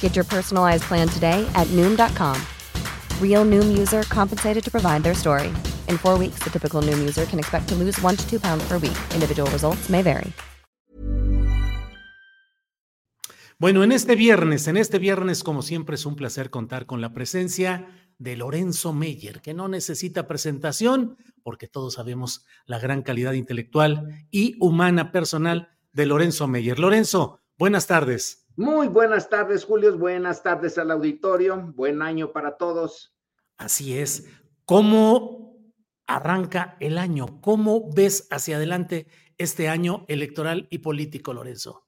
Get 0.00 0.14
your 0.14 0.26
personalized 0.26 0.84
plan 0.84 1.08
today 1.08 1.48
at 1.54 1.66
Noom.com. 1.68 2.36
Real 3.18 3.46
Noom 3.46 3.78
user 3.78 4.02
compensated 4.02 4.62
to 4.62 4.70
provide 4.70 5.02
their 5.02 5.14
story. 5.14 5.48
In 5.88 5.96
four 5.96 6.18
weeks, 6.18 6.40
the 6.44 6.50
typical 6.50 6.82
Noom 6.82 6.98
user 6.98 7.24
can 7.24 7.38
expect 7.38 7.68
to 7.68 7.74
lose 7.74 7.98
one 8.02 8.16
to 8.16 8.28
two 8.28 8.38
pounds 8.38 8.62
per 8.68 8.76
week. 8.76 8.98
Individual 9.14 9.50
results 9.50 9.88
may 9.88 10.02
vary. 10.02 10.34
Bueno, 13.60 13.84
en 13.84 13.92
este 13.92 14.16
viernes, 14.16 14.68
en 14.68 14.78
este 14.78 14.98
viernes, 14.98 15.44
como 15.44 15.60
siempre, 15.60 15.96
es 15.96 16.06
un 16.06 16.16
placer 16.16 16.48
contar 16.48 16.86
con 16.86 17.02
la 17.02 17.12
presencia 17.12 17.88
de 18.16 18.34
Lorenzo 18.34 18.94
Meyer, 18.94 19.42
que 19.42 19.52
no 19.52 19.68
necesita 19.68 20.26
presentación, 20.26 21.18
porque 21.42 21.68
todos 21.68 21.92
sabemos 21.92 22.46
la 22.64 22.78
gran 22.78 23.02
calidad 23.02 23.34
intelectual 23.34 24.26
y 24.30 24.56
humana 24.60 25.12
personal 25.12 25.68
de 25.92 26.06
Lorenzo 26.06 26.48
Meyer. 26.48 26.78
Lorenzo, 26.78 27.40
buenas 27.58 27.86
tardes. 27.86 28.46
Muy 28.60 28.88
buenas 28.88 29.30
tardes, 29.30 29.64
Julio. 29.64 29.96
Buenas 29.96 30.42
tardes 30.42 30.76
al 30.76 30.90
auditorio. 30.90 31.72
Buen 31.74 32.02
año 32.02 32.30
para 32.30 32.58
todos. 32.58 33.16
Así 33.56 33.96
es. 33.96 34.28
¿Cómo 34.66 35.72
arranca 36.06 36.76
el 36.78 36.98
año? 36.98 37.40
¿Cómo 37.40 37.90
ves 37.90 38.28
hacia 38.30 38.56
adelante 38.56 39.06
este 39.38 39.70
año 39.70 40.04
electoral 40.08 40.68
y 40.70 40.76
político, 40.80 41.32
Lorenzo? 41.32 41.86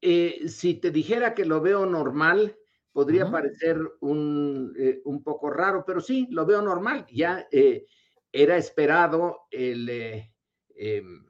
Eh, 0.00 0.48
si 0.48 0.76
te 0.76 0.90
dijera 0.90 1.34
que 1.34 1.44
lo 1.44 1.60
veo 1.60 1.84
normal, 1.84 2.56
podría 2.90 3.30
parecer 3.30 3.78
un, 4.00 4.72
eh, 4.78 5.02
un, 5.04 5.22
poco 5.22 5.50
raro, 5.50 5.84
pero 5.86 6.00
sí, 6.00 6.26
lo 6.30 6.46
veo 6.46 6.62
normal. 6.62 7.04
Ya 7.12 7.46
eh, 7.52 7.84
era 8.32 8.56
esperado 8.56 9.40
el, 9.50 9.90
em, 10.74 11.26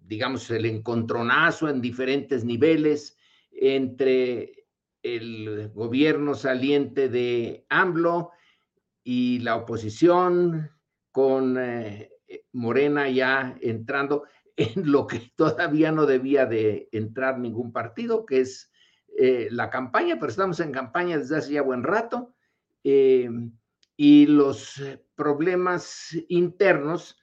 digamos, 0.00 0.50
el 0.50 0.66
encontronazo 0.66 1.68
en 1.68 1.80
diferentes 1.80 2.44
niveles 2.44 3.16
entre 3.52 4.66
el 5.02 5.70
gobierno 5.74 6.34
saliente 6.34 7.08
de 7.08 7.66
AMLO 7.68 8.30
y 9.04 9.40
la 9.40 9.56
oposición 9.56 10.70
con 11.10 11.58
Morena 12.52 13.08
ya 13.08 13.56
entrando 13.60 14.24
en 14.56 14.90
lo 14.90 15.06
que 15.06 15.32
todavía 15.36 15.92
no 15.92 16.06
debía 16.06 16.46
de 16.46 16.88
entrar 16.92 17.38
ningún 17.38 17.72
partido, 17.72 18.26
que 18.26 18.40
es 18.40 18.70
eh, 19.18 19.48
la 19.50 19.70
campaña, 19.70 20.16
pero 20.18 20.30
estamos 20.30 20.60
en 20.60 20.72
campaña 20.72 21.18
desde 21.18 21.36
hace 21.36 21.52
ya 21.54 21.62
buen 21.62 21.82
rato, 21.82 22.34
eh, 22.84 23.30
y 23.96 24.26
los 24.26 24.82
problemas 25.14 26.16
internos, 26.28 27.18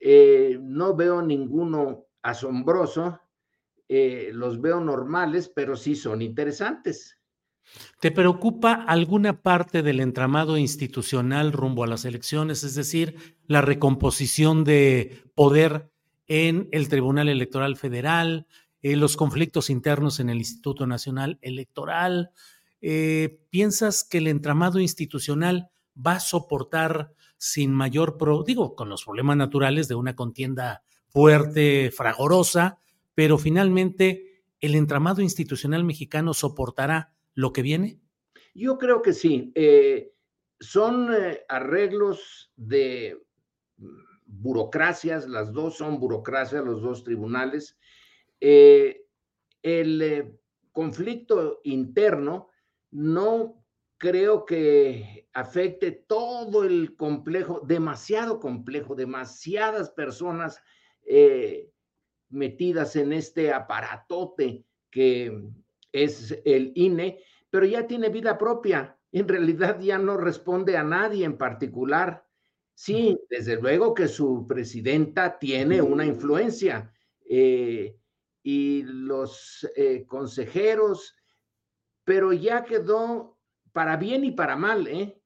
eh, 0.00 0.58
no 0.60 0.94
veo 0.94 1.22
ninguno 1.22 2.06
asombroso, 2.22 3.20
los 4.32 4.60
veo 4.60 4.80
normales, 4.80 5.50
pero 5.52 5.76
sí 5.76 5.96
son 5.96 6.22
interesantes. 6.22 7.18
¿Te 8.00 8.10
preocupa 8.10 8.72
alguna 8.72 9.42
parte 9.42 9.82
del 9.82 10.00
entramado 10.00 10.56
institucional 10.56 11.52
rumbo 11.52 11.84
a 11.84 11.86
las 11.86 12.04
elecciones, 12.04 12.64
es 12.64 12.74
decir, 12.74 13.36
la 13.46 13.60
recomposición 13.60 14.64
de 14.64 15.22
poder 15.34 15.90
en 16.26 16.68
el 16.72 16.88
Tribunal 16.88 17.28
Electoral 17.28 17.76
Federal, 17.76 18.46
eh, 18.82 18.96
los 18.96 19.16
conflictos 19.16 19.68
internos 19.68 20.20
en 20.20 20.30
el 20.30 20.38
Instituto 20.38 20.86
Nacional 20.86 21.38
Electoral. 21.42 22.30
Eh, 22.80 23.40
¿Piensas 23.50 24.04
que 24.04 24.18
el 24.18 24.26
entramado 24.26 24.80
institucional 24.80 25.70
va 25.94 26.12
a 26.12 26.20
soportar 26.20 27.12
sin 27.36 27.72
mayor, 27.74 28.16
pro, 28.16 28.42
digo, 28.42 28.74
con 28.74 28.88
los 28.88 29.04
problemas 29.04 29.36
naturales 29.36 29.88
de 29.88 29.94
una 29.94 30.14
contienda 30.14 30.82
fuerte, 31.08 31.90
fragorosa, 31.90 32.78
pero 33.20 33.36
finalmente 33.36 34.46
el 34.60 34.74
entramado 34.74 35.20
institucional 35.20 35.84
mexicano 35.84 36.32
soportará 36.32 37.14
lo 37.34 37.52
que 37.52 37.60
viene? 37.60 38.00
Yo 38.54 38.78
creo 38.78 39.02
que 39.02 39.12
sí. 39.12 39.52
Eh, 39.54 40.14
son 40.58 41.10
arreglos 41.46 42.50
de 42.56 43.22
burocracias, 44.24 45.28
las 45.28 45.52
dos 45.52 45.76
son 45.76 46.00
burocracias, 46.00 46.64
los 46.64 46.80
dos 46.80 47.04
tribunales. 47.04 47.76
Eh, 48.40 49.04
el 49.60 50.00
eh, 50.00 50.40
conflicto 50.72 51.60
interno 51.64 52.48
no 52.90 53.62
creo 53.98 54.46
que 54.46 55.28
afecte 55.34 55.92
todo 55.92 56.64
el 56.64 56.96
complejo, 56.96 57.60
demasiado 57.66 58.40
complejo, 58.40 58.94
demasiadas 58.94 59.90
personas 59.90 60.62
eh, 61.04 61.70
metidas 62.30 62.96
en 62.96 63.12
este 63.12 63.52
aparatote 63.52 64.64
que 64.90 65.50
es 65.92 66.38
el 66.44 66.72
INE, 66.74 67.22
pero 67.48 67.66
ya 67.66 67.86
tiene 67.86 68.08
vida 68.08 68.36
propia. 68.36 68.96
En 69.12 69.26
realidad 69.28 69.80
ya 69.80 69.98
no 69.98 70.16
responde 70.16 70.76
a 70.76 70.84
nadie 70.84 71.24
en 71.24 71.36
particular. 71.36 72.26
Sí, 72.74 73.18
desde 73.28 73.60
luego 73.60 73.94
que 73.94 74.08
su 74.08 74.46
presidenta 74.46 75.38
tiene 75.38 75.82
una 75.82 76.06
influencia 76.06 76.92
eh, 77.28 77.96
y 78.42 78.82
los 78.84 79.68
eh, 79.76 80.06
consejeros, 80.06 81.14
pero 82.04 82.32
ya 82.32 82.64
quedó 82.64 83.38
para 83.72 83.96
bien 83.96 84.24
y 84.24 84.32
para 84.32 84.56
mal, 84.56 84.86
¿eh? 84.86 85.16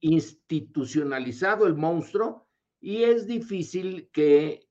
institucionalizado 0.00 1.66
el 1.66 1.74
monstruo 1.74 2.46
y 2.80 3.02
es 3.02 3.26
difícil 3.26 4.08
que 4.12 4.68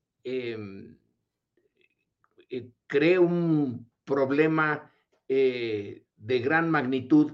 em, 2.48 2.72
cree 2.86 3.18
un 3.18 3.90
problema 4.04 4.92
de 5.28 6.38
gran 6.38 6.70
magnitud 6.70 7.32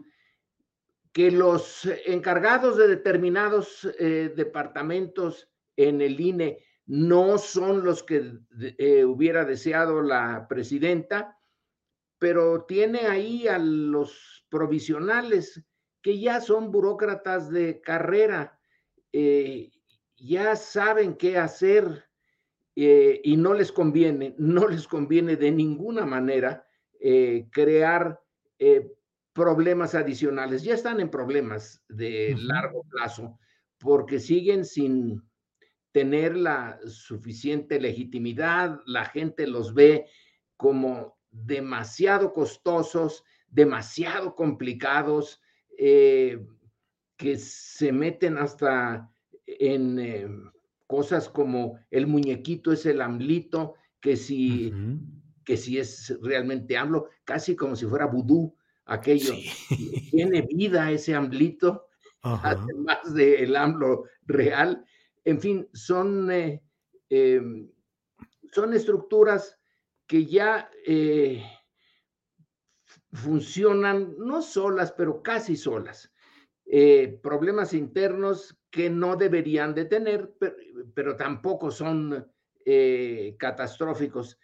que 1.12 1.30
los 1.30 1.86
encargados 2.06 2.76
de 2.76 2.88
determinados 2.88 3.86
eh, 3.98 4.32
departamentos 4.34 5.50
en 5.76 6.00
el 6.00 6.18
INE 6.18 6.64
no 6.86 7.38
son 7.38 7.84
los 7.84 8.02
que 8.02 8.38
eh, 8.78 9.04
hubiera 9.04 9.44
deseado 9.44 10.02
la 10.02 10.46
presidenta, 10.48 11.38
pero 12.18 12.64
tiene 12.64 13.00
ahí 13.06 13.46
a 13.46 13.58
los 13.58 14.46
provisionales 14.48 15.64
que 16.00 16.18
ya 16.18 16.40
son 16.40 16.72
burócratas 16.72 17.50
de 17.50 17.80
carrera, 17.80 18.58
eh, 19.12 19.70
ya 20.16 20.56
saben 20.56 21.14
qué 21.14 21.38
hacer 21.38 22.04
y 22.74 23.36
no 23.36 23.54
les 23.54 23.70
conviene, 23.70 24.34
no 24.38 24.66
les 24.68 24.88
conviene 24.88 25.36
de 25.36 25.50
ninguna 25.50 26.06
manera 26.06 26.66
crear 27.50 28.20
problemas 29.32 29.94
adicionales. 29.94 30.62
Ya 30.62 30.74
están 30.74 31.00
en 31.00 31.10
problemas 31.10 31.82
de 31.88 32.34
largo 32.38 32.84
plazo 32.84 33.38
porque 33.78 34.20
siguen 34.20 34.64
sin 34.64 35.22
tener 35.92 36.36
la 36.36 36.78
suficiente 36.86 37.80
legitimidad. 37.80 38.80
La 38.86 39.04
gente 39.04 39.46
los 39.46 39.74
ve 39.74 40.06
como 40.56 41.18
demasiado 41.30 42.32
costosos, 42.32 43.24
demasiado 43.48 44.34
complicados, 44.34 45.40
eh, 45.78 46.46
que 47.16 47.36
se 47.38 47.92
meten 47.92 48.38
hasta 48.38 49.10
en 49.46 49.98
eh, 49.98 50.28
cosas 50.92 51.30
como 51.30 51.80
el 51.90 52.06
muñequito 52.06 52.70
es 52.70 52.84
el 52.84 53.00
amlito, 53.00 53.76
que 53.98 54.14
si, 54.14 54.70
que 55.42 55.56
si 55.56 55.78
es 55.78 56.14
realmente 56.20 56.76
AMLO, 56.76 57.08
casi 57.24 57.56
como 57.56 57.76
si 57.76 57.86
fuera 57.86 58.04
vudú 58.04 58.54
aquello. 58.84 59.32
Tiene 60.10 60.42
vida 60.42 60.90
ese 60.90 61.14
AMLito, 61.14 61.86
además 62.20 63.14
del 63.14 63.56
AMLO 63.56 64.04
real. 64.26 64.84
En 65.24 65.40
fin, 65.40 65.66
son, 65.72 66.30
eh, 66.30 66.62
em, 67.08 67.70
son 68.52 68.74
estructuras 68.74 69.56
que 70.06 70.26
ya 70.26 70.70
eh, 70.86 71.42
funcionan 73.14 74.14
no 74.18 74.42
solas, 74.42 74.92
pero 74.92 75.22
casi 75.22 75.56
solas. 75.56 76.12
Eh, 76.66 77.18
problemas 77.22 77.72
internos 77.72 78.58
que 78.72 78.90
no 78.90 79.16
deberían 79.16 79.72
de 79.72 79.84
tener, 79.84 80.34
pero, 80.94 81.14
tampoco 81.14 81.70
son 81.70 82.26
eh, 82.64 83.36
catastróficos. 83.38 84.36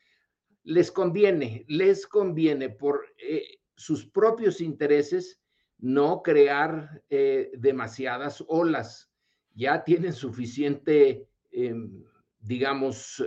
Les 0.62 0.92
conviene, 0.92 1.64
les 1.66 2.06
conviene 2.06 2.70
por 2.70 3.06
eh, 3.18 3.58
sus 3.74 4.06
propios 4.06 4.60
intereses 4.60 5.40
no 5.78 6.22
crear 6.22 7.02
demasiadas 7.08 8.44
olas. 8.48 9.10
Ya 9.54 9.84
tienen 9.84 10.12
suficiente, 10.12 11.28
em, 11.52 12.04
digamos, 12.40 13.24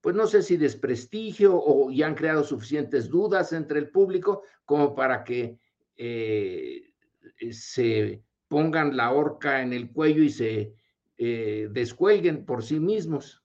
pues 0.00 0.16
no 0.16 0.26
sé 0.26 0.42
si 0.42 0.56
desprestigio 0.56 1.54
o 1.54 1.90
ya 1.90 2.06
han 2.06 2.14
creado 2.14 2.42
suficientes 2.42 3.08
dudas 3.10 3.52
entre 3.52 3.78
el 3.78 3.90
público 3.90 4.42
como 4.64 4.94
para 4.94 5.24
que 5.24 5.58
eh, 5.98 6.92
se 7.50 8.22
pongan 8.48 8.96
la 8.96 9.12
horca 9.12 9.62
en 9.62 9.72
el 9.72 9.90
cuello 9.90 10.22
y 10.22 10.30
se 10.30 10.74
eh, 11.16 11.68
descuelguen 11.70 12.44
por 12.44 12.64
sí 12.64 12.80
mismos. 12.80 13.42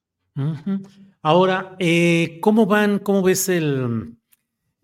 Ahora, 1.22 1.76
eh, 1.78 2.38
¿cómo 2.40 2.66
van, 2.66 2.98
cómo 2.98 3.22
ves 3.22 3.48
el, 3.48 4.16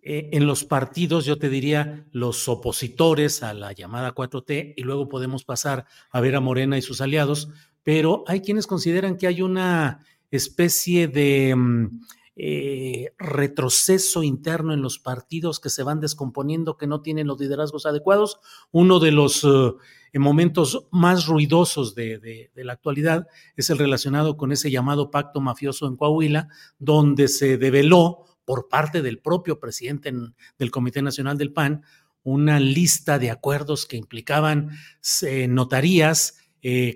en 0.03 0.47
los 0.47 0.65
partidos, 0.65 1.25
yo 1.25 1.39
te 1.39 1.49
diría, 1.49 2.07
los 2.13 2.49
opositores 2.49 3.43
a 3.43 3.53
la 3.53 3.73
llamada 3.73 4.15
4T, 4.15 4.75
y 4.77 4.83
luego 4.83 5.09
podemos 5.09 5.45
pasar 5.45 5.87
a 6.11 6.21
ver 6.21 6.37
a 6.37 6.41
Morena 6.41 6.79
y 6.79 6.83
sus 6.83 7.01
aliados, 7.01 7.51
pero 7.83 8.25
hay 8.27 8.41
quienes 8.41 8.67
consideran 8.67 9.17
que 9.17 9.27
hay 9.27 9.43
una 9.43 10.05
especie 10.31 11.09
de 11.09 11.55
mm, 11.55 12.01
eh, 12.43 13.13
retroceso 13.19 14.23
interno 14.23 14.73
en 14.73 14.81
los 14.81 14.99
partidos 14.99 15.61
que 15.61 15.69
se 15.69 15.83
van 15.83 16.01
descomponiendo, 16.01 16.79
que 16.79 16.87
no 16.87 17.03
tienen 17.03 17.27
los 17.27 17.39
liderazgos 17.39 17.85
adecuados. 17.85 18.41
Uno 18.71 18.99
de 18.99 19.13
los 19.13 19.45
eh, 19.45 20.19
momentos 20.19 20.87
más 20.91 21.27
ruidosos 21.27 21.95
de, 21.95 22.51
la 22.55 22.73
actualidad 22.73 23.27
es 23.57 23.69
el 23.69 23.77
relacionado 23.77 24.39
con 24.39 24.53
ese 24.53 24.71
llamado 24.71 25.11
pacto 25.11 25.43
mafioso 25.43 25.87
en 25.87 25.97
Coahuila, 25.97 26.49
donde 26.79 27.29
se 27.29 27.59
develó 27.59 28.25
por 28.47 28.71
parte 28.71 29.03
del 29.03 29.19
propio 29.19 29.61
presidente 29.61 30.11
del 30.59 30.71
Comité 30.71 31.03
Nacional 31.03 31.37
del 31.37 31.53
PAN 31.53 31.83
una 32.23 32.59
lista 32.59 33.19
de 33.19 33.31
acuerdos 33.31 33.85
que 33.85 33.99
implicaban 33.99 34.71
eh, 35.21 35.47
notarías, 35.47 36.39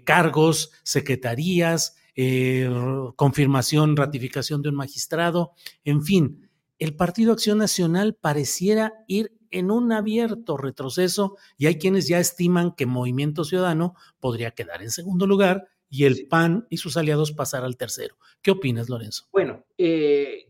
cargos, 0.04 0.72
secretarías, 0.84 1.96
eh, 2.16 2.68
confirmación, 3.16 3.96
ratificación 3.96 4.62
de 4.62 4.68
un 4.68 4.76
magistrado, 4.76 5.52
en 5.84 6.02
fin, 6.02 6.48
el 6.78 6.96
Partido 6.96 7.32
Acción 7.32 7.58
Nacional 7.58 8.14
pareciera 8.20 8.92
ir 9.06 9.32
en 9.50 9.70
un 9.70 9.92
abierto 9.92 10.56
retroceso 10.56 11.36
y 11.56 11.66
hay 11.66 11.78
quienes 11.78 12.08
ya 12.08 12.18
estiman 12.18 12.74
que 12.74 12.86
Movimiento 12.86 13.44
Ciudadano 13.44 13.94
podría 14.18 14.50
quedar 14.50 14.82
en 14.82 14.90
segundo 14.90 15.26
lugar 15.26 15.68
y 15.88 16.04
el 16.04 16.26
PAN 16.26 16.66
y 16.70 16.78
sus 16.78 16.96
aliados 16.96 17.30
pasar 17.30 17.62
al 17.64 17.76
tercero. 17.76 18.16
¿Qué 18.42 18.50
opinas, 18.50 18.88
Lorenzo? 18.88 19.28
Bueno, 19.30 19.64
eh, 19.78 20.48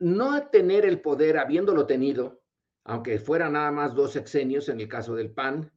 no 0.00 0.48
tener 0.48 0.84
el 0.84 1.00
poder 1.00 1.38
habiéndolo 1.38 1.86
tenido, 1.86 2.42
aunque 2.82 3.20
fuera 3.20 3.48
nada 3.48 3.70
más 3.70 3.94
dos 3.94 4.12
sexenios 4.12 4.68
en 4.68 4.80
el 4.80 4.88
caso 4.88 5.14
del 5.14 5.30
PAN 5.30 5.70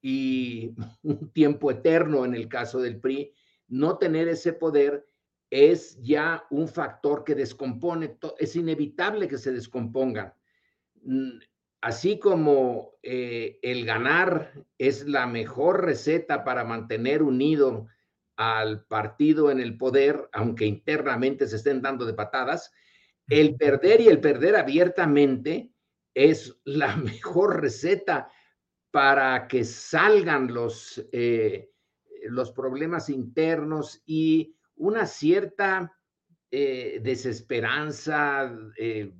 y 0.00 0.72
un 1.02 1.32
tiempo 1.32 1.70
eterno 1.70 2.24
en 2.24 2.34
el 2.34 2.48
caso 2.48 2.80
del 2.80 3.00
PRI, 3.00 3.34
no 3.68 3.98
tener 3.98 4.28
ese 4.28 4.52
poder 4.52 5.06
es 5.50 6.00
ya 6.02 6.44
un 6.50 6.68
factor 6.68 7.24
que 7.24 7.34
descompone, 7.34 8.18
es 8.38 8.56
inevitable 8.56 9.28
que 9.28 9.38
se 9.38 9.52
descomponga. 9.52 10.36
Mm, 11.02 11.38
así 11.80 12.18
como 12.18 12.94
eh, 13.02 13.58
el 13.62 13.84
ganar 13.84 14.52
es 14.78 15.06
la 15.06 15.26
mejor 15.26 15.84
receta 15.84 16.44
para 16.44 16.64
mantener 16.64 17.22
unido 17.22 17.86
al 18.36 18.84
partido 18.84 19.50
en 19.50 19.60
el 19.60 19.78
poder, 19.78 20.28
aunque 20.32 20.66
internamente 20.66 21.46
se 21.46 21.56
estén 21.56 21.80
dando 21.80 22.04
de 22.04 22.14
patadas, 22.14 22.72
el 23.28 23.56
perder 23.56 24.00
y 24.00 24.08
el 24.08 24.20
perder 24.20 24.56
abiertamente 24.56 25.72
es 26.14 26.58
la 26.64 26.96
mejor 26.96 27.60
receta 27.60 28.30
para 28.90 29.46
que 29.46 29.64
salgan 29.64 30.52
los, 30.52 31.06
eh, 31.12 31.70
los 32.30 32.52
problemas 32.52 33.08
internos 33.08 34.02
y 34.06 34.56
una 34.76 35.06
cierta 35.06 35.96
eh, 36.50 37.00
desesperanza. 37.02 38.50
Eh, 38.76 39.12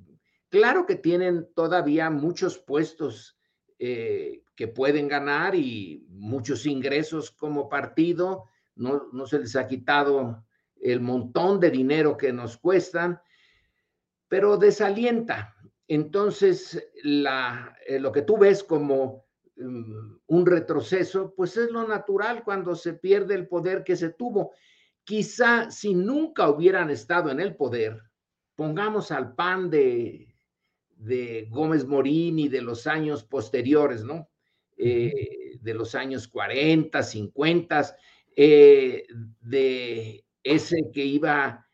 claro 0.49 0.85
que 0.85 0.95
tienen 0.95 1.49
todavía 1.53 2.09
muchos 2.09 2.57
puestos 2.57 3.37
eh, 3.79 4.43
que 4.55 4.67
pueden 4.67 5.07
ganar 5.07 5.53
y 5.53 6.05
muchos 6.09 6.65
ingresos 6.65 7.31
como 7.31 7.69
partido. 7.69 8.45
No, 8.75 9.09
no 9.11 9.25
se 9.25 9.39
les 9.39 9.55
ha 9.55 9.67
quitado 9.67 10.45
el 10.79 11.01
montón 11.01 11.59
de 11.59 11.71
dinero 11.71 12.15
que 12.15 12.31
nos 12.31 12.57
cuestan, 12.57 13.19
pero 14.27 14.57
desalienta. 14.57 15.55
Entonces, 15.87 16.91
la, 17.03 17.75
lo 17.99 18.11
que 18.11 18.21
tú 18.21 18.37
ves 18.37 18.63
como 18.63 19.26
un 19.59 20.45
retroceso, 20.45 21.33
pues 21.35 21.57
es 21.57 21.71
lo 21.71 21.87
natural 21.87 22.43
cuando 22.43 22.75
se 22.75 22.93
pierde 22.93 23.35
el 23.35 23.47
poder 23.47 23.83
que 23.83 23.95
se 23.95 24.09
tuvo. 24.09 24.53
Quizá 25.03 25.71
si 25.71 25.93
nunca 25.93 26.49
hubieran 26.49 26.89
estado 26.89 27.31
en 27.31 27.39
el 27.39 27.55
poder, 27.55 28.01
pongamos 28.55 29.11
al 29.11 29.35
PAN 29.35 29.69
de, 29.69 30.35
de 30.97 31.47
Gómez 31.49 31.85
Morín 31.85 32.39
y 32.39 32.49
de 32.49 32.61
los 32.61 32.87
años 32.87 33.23
posteriores, 33.23 34.03
¿no? 34.03 34.29
Eh, 34.77 35.57
de 35.61 35.73
los 35.73 35.95
años 35.95 36.27
40, 36.27 37.01
50, 37.01 37.97
eh, 38.35 39.07
de 39.41 40.25
ese 40.43 40.77
que 40.93 41.03
iba 41.03 41.66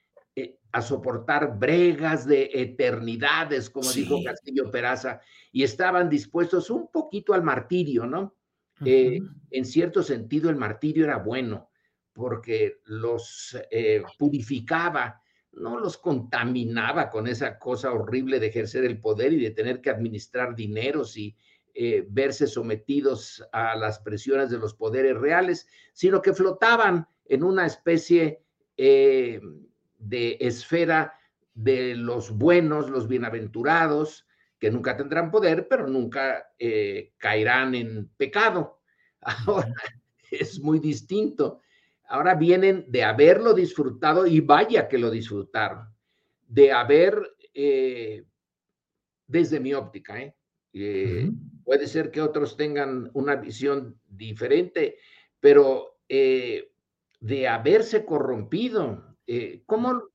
a 0.73 0.81
soportar 0.81 1.59
bregas 1.59 2.25
de 2.25 2.49
eternidades, 2.51 3.69
como 3.69 3.91
dijo 3.91 4.23
Castillo 4.23 4.71
Peraza, 4.71 5.21
y 5.51 5.61
estaban 5.63 6.09
dispuestos 6.09 6.71
un 6.71 6.89
poquito 6.91 7.35
al 7.35 7.43
martirio, 7.43 8.07
¿no? 8.07 8.35
Eh, 8.83 9.19
en 9.51 9.65
cierto 9.65 10.01
sentido, 10.01 10.49
el 10.49 10.55
martirio 10.55 11.05
era 11.05 11.17
bueno, 11.17 11.69
porque 12.11 12.79
los 12.85 13.55
eh, 13.69 14.01
purificaba, 14.17 15.21
no 15.51 15.79
los 15.79 15.97
contaminaba 15.97 17.11
con 17.11 17.27
esa 17.27 17.59
cosa 17.59 17.91
horrible 17.91 18.39
de 18.39 18.47
ejercer 18.47 18.83
el 18.83 18.99
poder 18.99 19.31
y 19.33 19.41
de 19.41 19.51
tener 19.51 19.79
que 19.79 19.91
administrar 19.91 20.55
dineros 20.55 21.15
y 21.15 21.37
eh, 21.75 22.05
verse 22.09 22.47
sometidos 22.47 23.47
a 23.51 23.75
las 23.75 23.99
presiones 23.99 24.49
de 24.49 24.57
los 24.57 24.73
poderes 24.73 25.15
reales, 25.15 25.67
sino 25.93 26.19
que 26.19 26.33
flotaban 26.33 27.07
en 27.25 27.43
una 27.43 27.67
especie 27.67 28.41
de 30.03 30.37
esfera 30.39 31.13
de 31.53 31.95
los 31.95 32.31
buenos, 32.31 32.89
los 32.89 33.07
bienaventurados, 33.07 34.27
que 34.59 34.71
nunca 34.71 34.95
tendrán 34.95 35.31
poder, 35.31 35.67
pero 35.67 35.87
nunca 35.87 36.51
eh, 36.57 37.13
caerán 37.17 37.75
en 37.75 38.09
pecado. 38.17 38.81
Ahora 39.21 39.73
es 40.31 40.59
muy 40.59 40.79
distinto. 40.79 41.61
Ahora 42.07 42.35
vienen 42.35 42.85
de 42.87 43.03
haberlo 43.03 43.53
disfrutado 43.53 44.27
y 44.27 44.39
vaya 44.39 44.87
que 44.87 44.97
lo 44.97 45.09
disfrutaron, 45.09 45.87
de 46.47 46.71
haber, 46.71 47.35
eh, 47.53 48.25
desde 49.27 49.59
mi 49.59 49.73
óptica, 49.73 50.19
¿eh? 50.21 50.35
puede 51.63 51.87
ser 51.87 52.09
que 52.09 52.21
otros 52.21 52.57
tengan 52.57 53.09
una 53.13 53.35
visión 53.35 53.99
diferente, 54.07 54.97
pero 55.39 55.99
de 56.07 57.47
haberse 57.47 58.05
corrompido, 58.05 59.12
eh, 59.27 59.63
cómo 59.65 60.09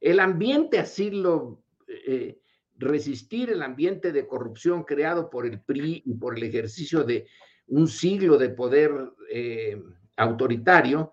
el 0.00 0.20
ambiente 0.20 0.78
así 0.78 1.10
lo, 1.10 1.62
eh, 1.86 2.38
resistir 2.76 3.50
el 3.50 3.62
ambiente 3.62 4.12
de 4.12 4.26
corrupción 4.26 4.84
creado 4.84 5.28
por 5.28 5.46
el 5.46 5.60
PRI 5.60 6.02
y 6.04 6.14
por 6.14 6.36
el 6.36 6.44
ejercicio 6.44 7.04
de 7.04 7.26
un 7.66 7.88
siglo 7.88 8.38
de 8.38 8.50
poder 8.50 8.92
eh, 9.30 9.82
autoritario, 10.16 11.12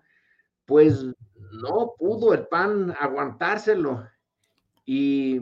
pues 0.64 1.04
no 1.04 1.94
pudo 1.98 2.32
el 2.32 2.46
PAN 2.46 2.94
aguantárselo 2.98 4.06
y 4.86 5.40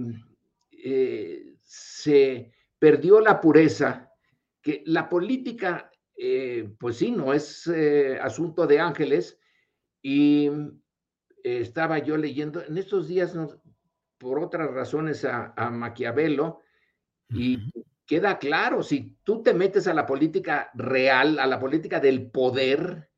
se 1.60 2.52
perdió 2.78 3.20
la 3.20 3.40
pureza, 3.40 4.10
que 4.60 4.82
la 4.86 5.08
política, 5.08 5.90
pues 6.78 6.96
sí, 6.96 7.12
no 7.12 7.32
es 7.32 7.68
asunto 8.20 8.66
de 8.66 8.80
ángeles 8.80 9.38
y 10.02 10.50
estaba 11.44 11.98
yo 11.98 12.16
leyendo 12.16 12.62
en 12.62 12.78
estos 12.78 13.08
días, 13.08 13.36
por 14.18 14.38
otras 14.38 14.70
razones, 14.70 15.24
a, 15.24 15.70
Maquiavelo, 15.70 16.60
y 17.28 17.72
queda 18.06 18.38
claro, 18.38 18.82
si 18.82 19.16
tú 19.24 19.42
te 19.42 19.54
metes 19.54 19.86
a 19.86 19.94
la 19.94 20.06
política 20.06 20.70
real, 20.74 21.38
a 21.38 21.46
la 21.46 21.58
política 21.58 21.98
del 21.98 22.30
poder, 22.30 23.08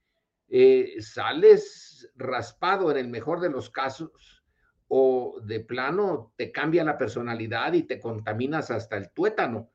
eh, 0.49 0.97
sales 1.01 2.13
raspado 2.15 2.91
en 2.91 2.99
el 2.99 3.09
mejor 3.09 3.41
de 3.41 3.51
los 3.51 3.71
casos 3.71 4.45
o 4.89 5.41
de 5.43 5.61
plano 5.61 6.33
te 6.37 6.53
cambia 6.53 6.85
la 6.85 6.97
personalidad 6.97 7.73
y 7.73 7.83
te 7.83 7.99
contaminas 7.99 8.71
hasta 8.71 8.97
el 8.97 9.11
tuétano. 9.11 9.73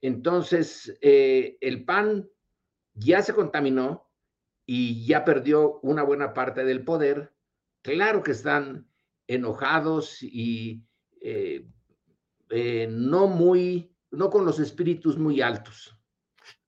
Entonces, 0.00 0.96
eh, 1.00 1.56
el 1.60 1.84
PAN 1.84 2.28
ya 2.92 3.22
se 3.22 3.34
contaminó 3.34 4.08
y 4.66 5.06
ya 5.06 5.24
perdió 5.24 5.80
una 5.80 6.02
buena 6.02 6.34
parte 6.34 6.64
del 6.64 6.84
poder. 6.84 7.33
Claro 7.84 8.22
que 8.22 8.30
están 8.30 8.88
enojados 9.26 10.22
y 10.22 10.82
eh, 11.20 11.66
no 12.88 13.26
muy 13.26 13.90
no 14.10 14.30
con 14.30 14.46
los 14.46 14.58
espíritus 14.58 15.18
muy 15.18 15.42
altos. 15.42 15.94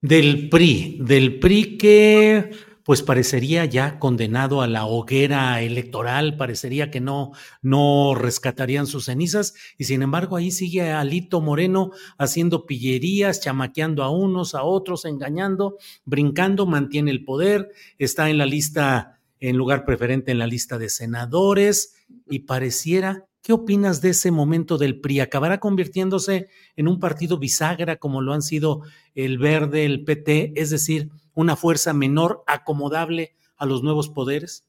Del 0.03 0.51
PRI, 0.51 0.99
del 1.01 1.39
PRI 1.39 1.79
que 1.79 2.51
pues 2.85 3.03
parecería 3.03 3.65
ya 3.65 3.99
condenado 3.99 4.61
a 4.63 4.69
la 4.69 4.85
hoguera 4.85 5.61
electoral, 5.63 6.37
parecería 6.37 6.89
que 6.91 7.01
no, 7.01 7.33
no 7.61 8.15
rescatarían 8.15 8.87
sus 8.87 9.07
cenizas, 9.07 9.55
y 9.77 9.85
sin 9.85 10.03
embargo 10.03 10.37
ahí 10.37 10.53
sigue 10.53 10.93
Alito 10.93 11.41
Moreno 11.41 11.91
haciendo 12.17 12.65
pillerías, 12.65 13.41
chamaqueando 13.41 14.05
a 14.05 14.11
unos, 14.11 14.55
a 14.55 14.63
otros, 14.63 15.05
engañando, 15.05 15.79
brincando, 16.05 16.65
mantiene 16.65 17.11
el 17.11 17.25
poder, 17.25 17.73
está 17.99 18.31
en 18.31 18.39
la 18.39 18.47
lista, 18.47 19.16
en 19.41 19.57
lugar 19.57 19.85
preferente 19.85 20.31
en 20.31 20.39
la 20.39 20.47
lista 20.47 20.79
de 20.79 20.89
senadores, 20.89 21.95
y 22.29 22.41
pareciera 22.41 23.27
¿Qué 23.47 23.53
opinas 23.53 24.01
de 24.01 24.09
ese 24.09 24.33
momento 24.33 24.77
del 24.77 25.01
PRI? 25.01 25.21
¿Acabará 25.21 25.61
convirtiéndose 25.61 26.49
en 26.75 26.89
un 26.89 26.99
partido 26.99 27.39
bisagra 27.39 27.95
como 27.95 28.21
lo 28.21 28.33
han 28.33 28.43
sido 28.43 28.83
el 29.15 29.39
Verde, 29.39 29.85
el 29.85 30.03
PT, 30.03 30.55
es 30.57 30.71
decir, 30.71 31.11
una 31.33 31.55
fuerza 31.55 31.93
menor 31.93 32.43
acomodable 32.49 33.37
a 33.57 33.65
los 33.65 33.85
nuevos 33.85 34.09
poderes? 34.09 34.69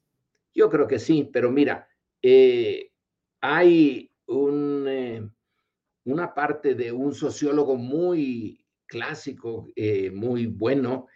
Yo 0.54 0.70
creo 0.70 0.88
que 0.88 1.00
sí, 1.00 1.28
pero 1.34 1.50
mira, 1.50 1.88
eh, 2.22 2.92
hay 3.42 4.12
eh, 4.28 5.28
una 6.04 6.34
parte 6.36 6.76
de 6.76 6.92
un 6.92 7.16
sociólogo 7.16 7.78
muy 7.78 8.64
clásico, 8.86 9.70
eh, 9.76 10.12
muy 10.12 10.46
bueno, 10.46 11.08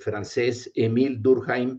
francés, 0.00 0.72
Émile 0.74 1.18
Durkheim, 1.20 1.78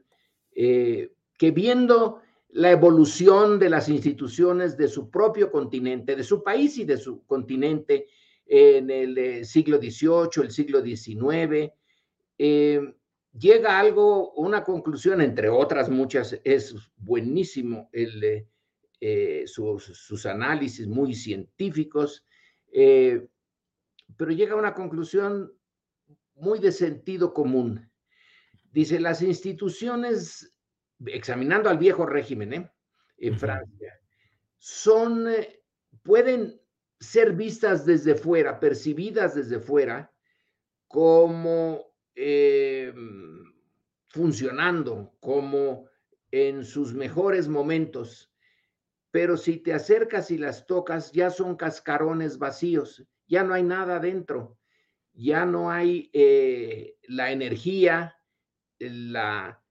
que 0.54 1.52
viendo 1.52 2.22
la 2.54 2.72
evolución 2.72 3.60
de 3.60 3.70
las 3.70 3.88
instituciones 3.90 4.78
de 4.78 4.88
su 4.88 5.10
propio 5.10 5.52
continente, 5.52 6.16
de 6.16 6.24
su 6.24 6.44
país 6.44 6.78
y 6.78 6.84
de 6.84 6.98
su 6.98 7.24
continente 7.26 8.08
en 8.46 8.90
el 8.90 9.18
eh, 9.18 9.46
siglo 9.46 9.78
XVIII, 9.78 10.44
el 10.44 10.52
siglo 10.52 10.82
XIX. 10.82 11.72
Eh, 12.38 12.94
llega 13.38 13.80
algo, 13.80 14.34
una 14.34 14.64
conclusión, 14.64 15.22
entre 15.22 15.48
otras 15.48 15.90
muchas, 15.90 16.38
es 16.44 16.76
buenísimo 16.98 17.90
eh, 17.94 19.44
sus, 19.46 20.26
análisis 20.26 20.88
muy 20.88 21.16
científicos, 21.16 22.26
pero 22.74 24.32
llega 24.32 24.54
a 24.54 24.58
una 24.58 24.74
conclusión 24.74 25.54
muy 26.36 26.60
de 26.60 26.72
sentido 26.72 27.34
común. 27.34 27.90
Dice, 28.72 29.00
las 29.00 29.22
instituciones 29.22 30.54
examinando 31.06 31.70
al 31.70 31.78
viejo 31.78 32.06
régimen 32.06 32.54
¿eh? 32.54 32.72
en 33.18 33.38
Francia, 33.38 34.00
son, 34.58 35.28
eh, 35.28 35.62
pueden 36.04 36.60
ser 37.00 37.34
vistas 37.34 37.86
desde 37.86 38.16
fuera, 38.16 38.60
percibidas 38.60 39.36
desde 39.36 39.60
fuera, 39.60 40.14
como 40.88 41.94
eh, 42.16 42.94
funcionando, 44.08 45.16
como 45.20 45.90
en 46.32 46.64
sus 46.64 46.94
mejores 46.94 47.48
momentos. 47.48 48.32
Pero 49.10 49.36
si 49.36 49.58
te 49.58 49.74
acercas 49.74 50.32
y 50.32 50.38
las 50.38 50.66
tocas, 50.66 51.12
ya 51.12 51.30
son 51.30 51.56
cascarones 51.56 52.38
vacíos, 52.38 53.06
ya 53.28 53.44
no 53.44 53.54
hay 53.54 53.64
nada 53.64 54.00
dentro, 54.00 54.58
ya 55.14 55.46
no 55.46 55.72
hay 55.72 56.10
la 57.08 57.32
energía, 57.32 58.16
la 58.90 59.62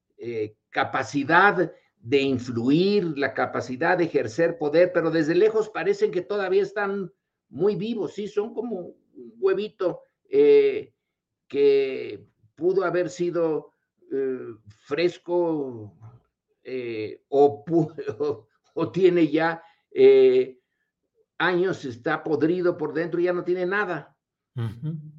capacidad 0.70 1.72
de 2.00 2.20
influir, 2.20 3.18
la 3.18 3.34
capacidad 3.34 3.98
de 3.98 4.04
ejercer 4.04 4.58
poder, 4.58 4.92
pero 4.92 5.10
desde 5.10 5.34
lejos 5.34 5.68
parecen 5.68 6.10
que 6.10 6.22
todavía 6.22 6.62
están 6.62 7.12
muy 7.48 7.76
vivos, 7.76 8.14
sí, 8.14 8.28
son 8.28 8.54
como 8.54 8.76
un 9.12 9.34
huevito 9.38 10.02
eh, 10.28 10.94
que 11.46 12.24
pudo 12.54 12.84
haber 12.84 13.10
sido 13.10 13.72
eh, 14.12 14.54
fresco 14.86 15.94
eh, 16.62 17.22
o, 17.28 17.64
o, 18.74 18.92
tiene 18.92 19.28
ya 19.28 19.62
años, 21.38 21.84
está 21.84 22.22
podrido 22.22 22.76
por 22.76 22.94
dentro 22.94 23.20
y 23.20 23.24
ya 23.24 23.32
no 23.32 23.44
tiene 23.44 23.66
nada. 23.66 24.16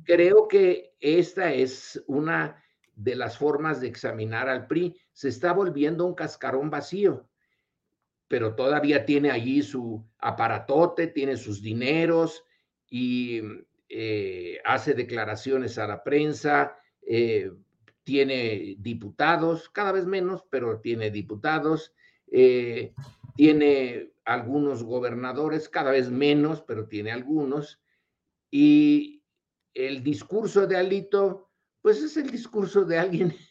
Creo 0.03 0.47
que 0.47 0.95
esta 0.99 1.53
es 1.53 2.01
una 2.07 2.63
de 3.03 3.15
las 3.15 3.37
formas 3.37 3.81
de 3.81 3.87
examinar 3.87 4.47
al 4.47 4.67
PRI. 4.67 4.95
Se 5.11 5.29
está 5.29 5.53
volviendo 5.53 6.05
un 6.05 6.13
cascarón 6.13 6.69
vacío, 6.69 7.27
pero 8.27 8.55
todavía 8.55 9.05
tiene 9.05 9.31
allí 9.31 9.61
su 9.63 10.05
aparatote, 10.19 11.07
tiene 11.07 11.35
sus 11.35 11.61
dineros 11.61 12.43
y 12.89 13.41
eh, 13.89 14.59
hace 14.63 14.93
declaraciones 14.93 15.77
a 15.77 15.87
la 15.87 16.03
prensa, 16.03 16.77
eh, 17.01 17.51
tiene 18.03 18.75
diputados, 18.77 19.69
cada 19.69 19.91
vez 19.91 20.05
menos, 20.05 20.45
pero 20.49 20.79
tiene 20.79 21.09
diputados, 21.11 21.93
eh, 22.31 22.93
tiene 23.35 24.11
algunos 24.25 24.83
gobernadores, 24.83 25.69
cada 25.69 25.91
vez 25.91 26.09
menos, 26.09 26.61
pero 26.61 26.87
tiene 26.87 27.11
algunos, 27.11 27.81
y 28.51 29.23
el 29.73 30.03
discurso 30.03 30.67
de 30.67 30.77
Alito 30.77 31.50
pues 31.81 32.01
es 32.01 32.15
el 32.17 32.29
discurso 32.29 32.83
de 32.85 32.97
alguien. 32.97 33.35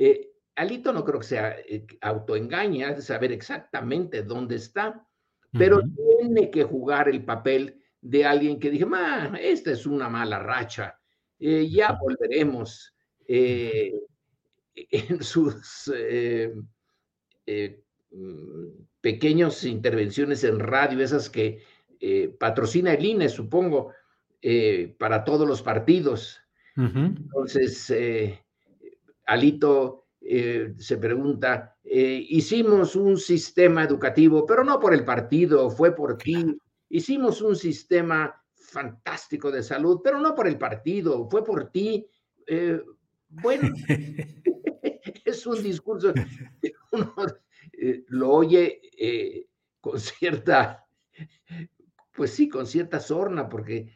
Eh, 0.00 0.30
Alito 0.54 0.92
no 0.92 1.04
creo 1.04 1.18
que 1.18 1.26
sea 1.26 1.56
eh, 1.58 1.84
autoengaña, 2.02 2.94
de 2.94 3.02
saber 3.02 3.32
exactamente 3.32 4.22
dónde 4.22 4.54
está, 4.54 5.04
pero 5.50 5.80
tiene 6.20 6.52
que 6.52 6.62
jugar 6.62 7.08
el 7.08 7.24
papel 7.24 7.82
de 8.00 8.24
alguien 8.24 8.60
que 8.60 8.70
dije, 8.70 8.86
ma, 8.86 9.36
esta 9.40 9.72
es 9.72 9.86
una 9.86 10.08
mala 10.08 10.38
racha, 10.38 11.00
eh, 11.40 11.68
ya 11.68 11.98
volveremos. 12.00 12.94
en 13.26 15.22
sus 15.24 15.92
mm, 18.12 18.68
pequeñas 19.00 19.64
intervenciones 19.64 20.44
en 20.44 20.60
radio, 20.60 21.02
esas 21.02 21.28
que 21.28 21.60
patrocina 22.38 22.94
el 22.94 23.04
INE, 23.04 23.28
supongo, 23.28 23.92
para 24.96 25.24
todos 25.24 25.48
los 25.48 25.60
partidos, 25.60 26.40
entonces, 26.78 27.90
eh, 27.90 28.44
Alito 29.26 30.06
eh, 30.20 30.74
se 30.78 30.96
pregunta, 30.96 31.76
eh, 31.82 32.24
hicimos 32.28 32.94
un 32.94 33.16
sistema 33.16 33.82
educativo, 33.82 34.46
pero 34.46 34.62
no 34.62 34.78
por 34.78 34.94
el 34.94 35.04
partido, 35.04 35.70
fue 35.70 35.94
por 35.94 36.16
ti. 36.18 36.56
Hicimos 36.88 37.42
un 37.42 37.56
sistema 37.56 38.32
fantástico 38.54 39.50
de 39.50 39.62
salud, 39.62 40.00
pero 40.04 40.20
no 40.20 40.34
por 40.34 40.46
el 40.46 40.56
partido, 40.56 41.28
fue 41.28 41.44
por 41.44 41.70
ti. 41.70 42.06
bueno, 43.28 43.68
es 45.24 45.46
un 45.46 45.62
discurso 45.62 46.14
que 46.14 46.72
uno 46.92 47.14
lo 48.08 48.30
oye 48.30 48.80
con 49.80 49.98
cierta, 49.98 50.86
pues 52.14 52.30
sí, 52.30 52.48
con 52.48 52.66
cierta 52.66 53.00
sorna, 53.00 53.48
porque 53.48 53.92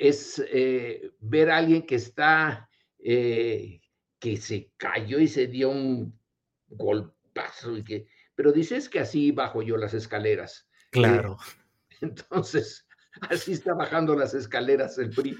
es 0.00 0.42
eh, 0.50 1.12
ver 1.20 1.50
a 1.50 1.58
alguien 1.58 1.82
que 1.82 1.96
está, 1.96 2.70
eh, 2.98 3.82
que 4.18 4.38
se 4.38 4.72
cayó 4.78 5.18
y 5.18 5.28
se 5.28 5.46
dio 5.46 5.68
un 5.68 6.18
golpazo, 6.68 7.76
y 7.76 7.84
que, 7.84 8.06
pero 8.34 8.50
dices 8.50 8.88
que 8.88 9.00
así 9.00 9.30
bajo 9.30 9.62
yo 9.62 9.76
las 9.76 9.92
escaleras. 9.92 10.66
Claro. 10.90 11.36
entonces, 12.00 12.86
así 13.28 13.52
está 13.52 13.74
bajando 13.74 14.16
las 14.16 14.32
escaleras 14.32 14.96
el 14.96 15.10
PRI. 15.10 15.36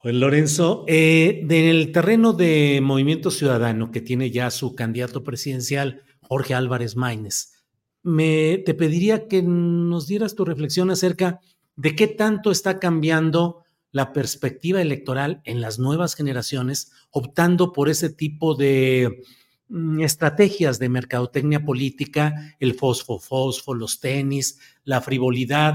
Pues 0.00 0.14
Lorenzo, 0.14 0.84
eh, 0.86 1.40
en 1.42 1.50
el 1.50 1.90
terreno 1.90 2.32
de 2.34 2.78
Movimiento 2.80 3.32
Ciudadano, 3.32 3.90
que 3.90 4.00
tiene 4.00 4.30
ya 4.30 4.52
su 4.52 4.76
candidato 4.76 5.24
presidencial, 5.24 6.04
Jorge 6.20 6.54
Álvarez 6.54 6.94
Maínez, 6.94 7.64
me, 8.04 8.58
te 8.58 8.74
pediría 8.74 9.26
que 9.26 9.42
nos 9.42 10.06
dieras 10.06 10.36
tu 10.36 10.44
reflexión 10.44 10.90
acerca 10.90 11.32
de 11.32 11.57
qué 11.82 12.06
tanto 12.06 12.50
está 12.50 12.78
cambiando 12.78 13.64
la 13.90 14.12
perspectiva 14.12 14.82
electoral 14.82 15.40
en 15.44 15.60
las 15.60 15.78
nuevas 15.78 16.14
generaciones, 16.14 16.92
optando 17.10 17.72
por 17.72 17.88
ese 17.88 18.10
tipo 18.10 18.54
de 18.54 19.24
mm, 19.68 20.00
estrategias 20.00 20.78
de 20.78 20.88
mercadotecnia 20.88 21.64
política, 21.64 22.56
el 22.60 22.74
fosfo-fosfo, 22.74 23.74
los 23.74 24.00
tenis, 24.00 24.58
la 24.84 25.00
frivolidad, 25.00 25.74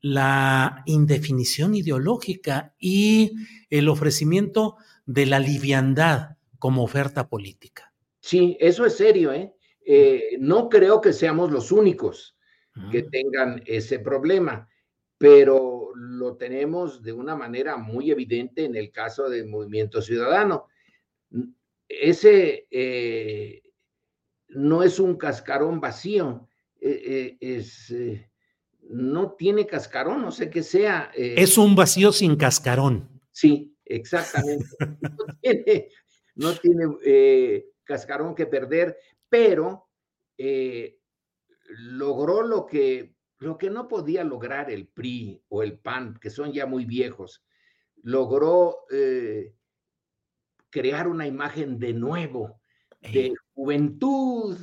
la 0.00 0.82
indefinición 0.86 1.74
ideológica 1.74 2.74
y 2.78 3.32
el 3.70 3.88
ofrecimiento 3.88 4.76
de 5.06 5.26
la 5.26 5.40
liviandad 5.40 6.36
como 6.58 6.82
oferta 6.82 7.28
política. 7.28 7.92
Sí, 8.20 8.56
eso 8.60 8.84
es 8.84 8.96
serio, 8.96 9.32
¿eh? 9.32 9.54
eh 9.84 10.36
no 10.38 10.68
creo 10.68 11.00
que 11.00 11.12
seamos 11.12 11.50
los 11.50 11.72
únicos 11.72 12.36
que 12.90 13.04
mm. 13.04 13.10
tengan 13.10 13.62
ese 13.64 13.98
problema, 13.98 14.68
pero 15.18 15.92
lo 15.94 16.36
tenemos 16.36 17.02
de 17.02 17.12
una 17.12 17.36
manera 17.36 17.76
muy 17.76 18.10
evidente 18.10 18.64
en 18.64 18.76
el 18.76 18.90
caso 18.90 19.28
del 19.28 19.46
Movimiento 19.46 20.02
Ciudadano. 20.02 20.66
Ese 21.88 22.66
eh, 22.70 23.62
no 24.48 24.82
es 24.82 24.98
un 24.98 25.16
cascarón 25.16 25.80
vacío, 25.80 26.48
eh, 26.80 27.36
es 27.40 27.92
no 28.88 29.32
tiene 29.32 29.66
cascarón, 29.66 30.22
no 30.22 30.30
sé 30.30 30.50
qué 30.50 30.62
sea. 30.62 31.10
Eh. 31.14 31.34
es 31.38 31.58
un 31.58 31.74
vacío 31.74 32.12
sin 32.12 32.36
cascarón. 32.36 33.20
Sí, 33.32 33.76
exactamente. 33.84 34.66
no 36.34 36.54
tiene, 36.62 36.84
eh, 37.04 37.66
cascarón 37.84 38.34
que 38.34 38.46
perder, 38.46 38.96
pero 39.28 39.88
eh, 40.38 40.98
logró 41.68 42.42
lo 42.42 42.66
que, 42.66 43.15
lo 43.38 43.58
que 43.58 43.70
no 43.70 43.88
podía 43.88 44.24
lograr 44.24 44.70
el 44.70 44.88
PRI 44.88 45.42
o 45.48 45.62
el 45.62 45.78
PAN, 45.78 46.18
que 46.20 46.30
son 46.30 46.52
ya 46.52 46.66
muy 46.66 46.84
viejos. 46.84 47.44
Logró 48.02 48.84
crear 50.70 51.08
una 51.08 51.26
imagen 51.26 51.78
de 51.78 51.92
nuevo, 51.92 52.60
de 53.00 53.34
juventud, 53.54 54.58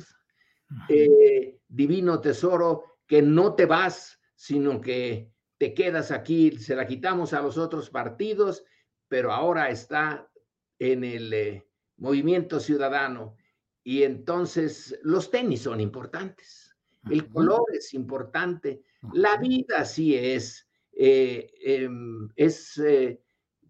divino 1.68 2.20
tesoro, 2.20 2.98
que 3.06 3.22
no 3.22 3.54
te 3.54 3.66
vas, 3.66 4.20
sino 4.34 4.80
que 4.80 5.32
te 5.58 5.74
quedas 5.74 6.10
aquí, 6.10 6.52
se 6.58 6.76
la 6.76 6.86
quitamos 6.86 7.32
a 7.32 7.40
los 7.40 7.58
otros 7.58 7.90
partidos, 7.90 8.64
pero 9.08 9.32
ahora 9.32 9.70
está 9.70 10.30
en 10.78 11.04
el 11.04 11.32
eh, 11.32 11.66
movimiento 11.96 12.60
ciudadano. 12.60 13.36
Y 13.82 14.02
entonces 14.02 14.98
los 15.02 15.30
tenis 15.30 15.62
son 15.62 15.80
importantes, 15.80 16.73
el 17.10 17.28
color 17.28 17.64
es 17.72 17.94
importante, 17.94 18.82
la 19.12 19.36
vida 19.36 19.84
sí 19.84 20.14
es, 20.14 20.66
eh, 20.92 21.50
em, 21.64 22.28
es, 22.36 22.78
eh, 22.78 23.20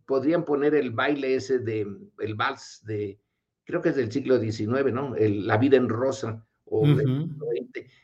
podrían 0.06 0.44
poner 0.44 0.74
el 0.74 0.90
baile 0.90 1.34
ese 1.34 1.58
de, 1.58 1.86
el 2.18 2.34
vals 2.34 2.82
de, 2.84 3.20
creo 3.64 3.80
que 3.80 3.90
es 3.90 3.96
del 3.96 4.12
siglo 4.12 4.38
XIX, 4.38 4.92
¿no? 4.92 5.14
la 5.16 5.56
vida 5.56 5.76
en 5.76 5.88
rosa, 5.88 6.46
o 6.66 6.86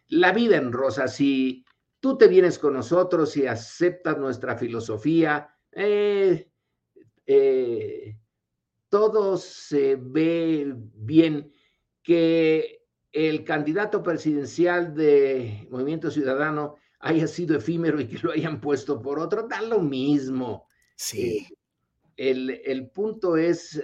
la 0.09 0.33
vida 0.33 0.57
en 0.57 0.73
rosa, 0.73 1.09
si 1.09 1.65
tú 2.01 2.17
te 2.17 2.29
vienes 2.29 2.59
con 2.59 2.75
nosotros 2.75 3.37
y 3.37 3.47
aceptas 3.47 4.19
nuestra 4.19 4.57
filosofía, 4.57 5.49
eh, 5.73 6.47
todo 8.91 9.37
se 9.37 9.97
ve 9.97 10.75
bien. 10.77 11.53
Que 12.03 12.80
el 13.13 13.45
candidato 13.45 14.03
presidencial 14.03 14.95
de 14.95 15.67
Movimiento 15.71 16.11
Ciudadano 16.11 16.77
haya 17.01 17.27
sido 17.27 17.57
efímero 17.57 18.01
y 18.01 18.07
que 18.07 18.19
lo 18.19 18.33
hayan 18.33 18.61
puesto 18.61 19.01
por 19.01 19.19
otro, 19.19 19.49
da 19.49 19.63
lo 19.63 19.81
mismo. 19.81 20.67
Sí. 20.97 21.47
Eh, 22.17 22.63
el, 22.67 22.91
punto 22.91 23.37
es 23.37 23.83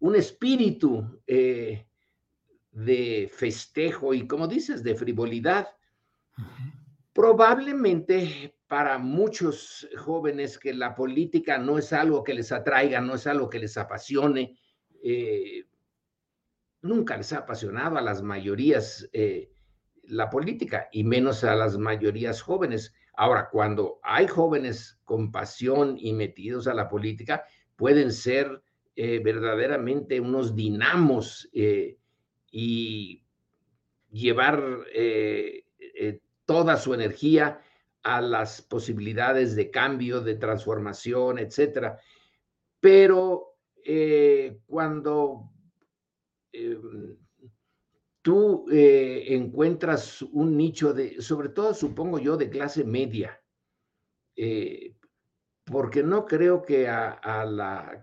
un 0.00 0.16
espíritu 0.16 1.22
de 1.26 3.30
festejo 3.32 4.12
y, 4.12 4.26
como 4.26 4.48
dices, 4.48 4.82
de 4.82 4.96
frivolidad. 4.96 5.68
Probablemente 7.12 8.56
para 8.66 8.98
muchos 8.98 9.88
jóvenes 9.96 10.58
que 10.58 10.74
la 10.74 10.94
política 10.94 11.58
no 11.58 11.78
es 11.78 11.92
algo 11.92 12.24
que 12.24 12.34
les 12.34 12.50
atraiga, 12.50 13.00
no 13.00 13.14
es 13.14 13.26
algo 13.28 13.48
que 13.48 13.60
les 13.60 13.76
apasione, 13.76 14.58
eh, 15.02 15.64
nunca 16.84 17.16
les 17.16 17.32
ha 17.32 17.38
apasionado 17.38 17.98
a 17.98 18.02
las 18.02 18.22
mayorías 18.22 19.08
eh, 19.12 19.50
la 20.04 20.30
política 20.30 20.88
y 20.92 21.02
menos 21.04 21.42
a 21.44 21.54
las 21.54 21.76
mayorías 21.76 22.40
jóvenes. 22.40 22.94
Ahora, 23.16 23.48
cuando 23.50 23.98
hay 24.02 24.26
jóvenes 24.26 25.00
con 25.04 25.32
pasión 25.32 25.96
y 25.98 26.12
metidos 26.12 26.66
a 26.66 26.74
la 26.74 26.88
política, 26.88 27.44
pueden 27.76 28.12
ser 28.12 28.62
eh, 28.96 29.20
verdaderamente 29.24 30.20
unos 30.20 30.54
dinamos 30.54 31.48
y 32.56 33.24
llevar 34.14 34.62
eh, 34.94 35.64
eh, 35.78 36.20
toda 36.46 36.76
su 36.76 36.94
energía 36.94 37.60
a 38.04 38.20
las 38.20 38.62
posibilidades 38.62 39.56
de 39.56 39.70
cambio, 39.70 40.20
de 40.20 40.36
transformación, 40.36 41.38
etcétera. 41.40 41.98
Pero 42.78 43.56
eh, 46.54 46.78
cuando 46.80 47.16
tú 48.22 48.66
encuentras 48.70 50.22
un 50.22 50.56
nicho 50.56 50.94
de, 50.94 51.20
sobre 51.20 51.50
todo 51.50 51.74
supongo 51.74 52.18
yo, 52.18 52.36
de 52.36 52.48
clase 52.48 52.84
media, 52.84 53.42
porque 55.64 56.02
no 56.02 56.24
creo 56.24 56.62
que 56.62 56.88
a, 56.88 57.10
a 57.10 57.44
la 57.44 58.00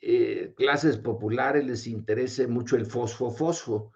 eh, 0.00 0.54
clases 0.56 0.96
populares 0.96 1.66
les 1.66 1.86
interese 1.88 2.46
mucho 2.46 2.76
el 2.76 2.86
fosfo-fosfo, 2.86 3.92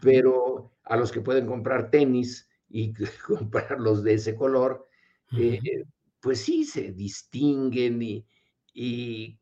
pero 0.00 0.72
a 0.84 0.96
los 0.96 1.12
que 1.12 1.20
pueden 1.20 1.46
comprar 1.46 1.90
tenis 1.90 2.48
y 2.68 2.94
comprarlos 3.26 4.02
de 4.02 4.14
ese 4.14 4.34
color, 4.36 4.88
eh, 5.38 5.84
pues 6.20 6.40
sí 6.40 6.64
se 6.64 6.92
distinguen 6.92 8.24
y, 8.72 9.38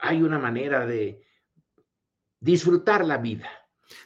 hay 0.00 0.22
una 0.22 0.38
manera 0.38 0.86
de 0.86 1.22
disfrutar 2.40 3.04
la 3.04 3.18
vida. 3.18 3.48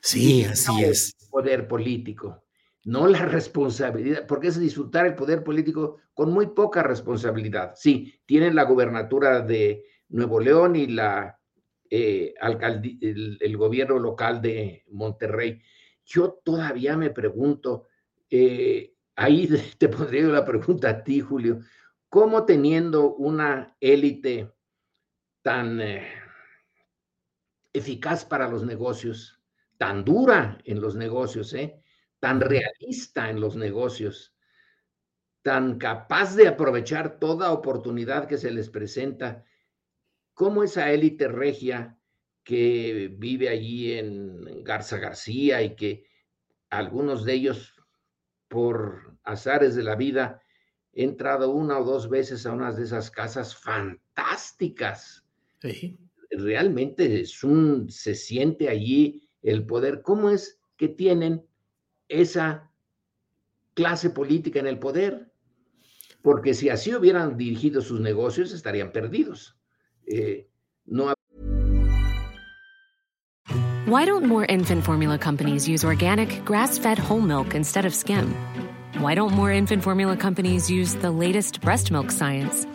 Sí, 0.01 0.45
así 0.45 0.85
es. 0.85 1.15
Poder 1.31 1.67
político 1.67 2.43
no 2.85 3.07
la 3.07 3.25
responsabilidad, 3.27 4.27
porque 4.27 4.49
es 4.49 4.59
disfrutar 4.59 5.07
el 5.07 5.15
poder 5.15 5.43
político 5.45 5.99
con 6.15 6.33
muy 6.33 6.49
poca 6.49 6.83
responsabilidad. 6.83 7.73
Sí, 7.77 8.15
tienen 8.27 8.55
la 8.55 8.65
gubernatura 8.65 9.41
de 9.41 9.85
Nuevo 10.09 10.41
León 10.41 10.77
y 10.77 10.87
la, 10.89 11.39
eh, 11.89 12.35
el, 12.41 13.57
gobierno 13.57 13.99
local 13.99 14.43
de 14.43 14.85
Monterrey. 14.91 15.61
Yo 16.05 16.41
todavía 16.45 16.97
me 16.97 17.11
pregunto, 17.11 17.87
eh, 18.29 18.95
ahí 19.17 19.49
te 19.79 19.89
pondría 19.89 20.25
la 20.25 20.45
pregunta 20.45 20.91
a 20.91 21.05
ti, 21.05 21.21
Julio, 21.21 21.61
¿cómo 22.09 22.45
teniendo 22.45 23.15
una 23.15 23.77
élite 23.81 24.53
tan 25.43 25.81
eh, 25.81 26.09
eficaz 27.73 28.25
para 28.25 28.49
los 28.49 28.65
negocios, 28.65 29.41
tan 29.77 30.05
dura 30.05 30.59
en 30.65 30.81
los 30.81 30.95
negocios, 30.95 31.53
eh? 31.55 31.83
tan 32.21 32.41
realista 32.41 33.31
en 33.31 33.41
los 33.41 33.57
negocios, 33.57 34.35
tan 35.43 35.79
capaz 35.79 36.37
de 36.37 36.47
aprovechar 36.47 37.19
toda 37.19 37.51
oportunidad 37.51 38.29
que 38.29 38.39
se 38.39 38.53
les 38.53 38.71
presenta, 38.71 39.45
como 40.35 40.63
esa 40.63 40.93
élite 40.93 41.29
regia 41.29 41.99
que 42.45 43.13
vive 43.13 43.49
allí 43.49 43.93
en 43.93 44.65
Garza 44.65 44.99
García 44.99 45.63
y 45.63 45.75
que 45.75 46.07
algunos 46.71 47.25
de 47.25 47.35
ellos, 47.35 47.75
por 48.49 49.19
azares 49.25 49.75
de 49.75 49.83
la 49.83 49.97
vida, 49.97 50.41
he 50.93 51.05
entrado 51.05 51.51
una 51.51 51.79
o 51.79 51.85
dos 51.85 52.09
veces 52.09 52.47
a 52.47 52.53
unas 52.53 52.77
de 52.77 52.85
esas 52.85 53.11
casas 53.11 53.57
fantásticas. 53.57 55.25
Realmente 56.31 57.21
es 57.21 57.45
un, 57.45 57.89
se 57.91 58.15
siente 58.15 58.69
allí 58.69 59.29
el 59.43 59.67
poder. 59.67 60.03
¿Cómo 60.03 60.31
es 60.31 60.61
que 60.77 60.89
tienen 60.89 61.45
esa 62.09 62.71
clase 63.75 64.11
política 64.11 64.61
en 64.61 64.67
el 64.67 64.79
poder, 64.79 65.33
porque 66.23 66.55
si 66.55 66.69
así 66.69 66.95
hubieran 66.95 67.37
dirigido 67.37 67.81
sus 67.81 68.01
negocios 68.01 68.53
estarían 68.53 68.93
perdidos. 68.93 69.57
Eh, 70.07 70.49
no 70.85 71.15
Why 73.87 74.07
don't 74.07 74.25
more 74.27 74.47
infant 74.47 74.85
formula 74.85 75.19
companies 75.19 75.69
use 75.69 75.85
organic, 75.85 76.45
grass-fed 76.45 76.99
whole 76.99 77.21
milk 77.21 77.55
instead 77.55 77.85
of 77.85 77.95
skim? 77.95 78.35
Why 79.01 79.15
don't 79.15 79.35
more 79.35 79.53
infant 79.53 79.83
formula 79.83 80.17
companies 80.17 80.71
use 80.71 80.95
the 80.95 81.11
latest 81.11 81.61
breast 81.61 81.91
milk 81.91 82.11
science? 82.11 82.67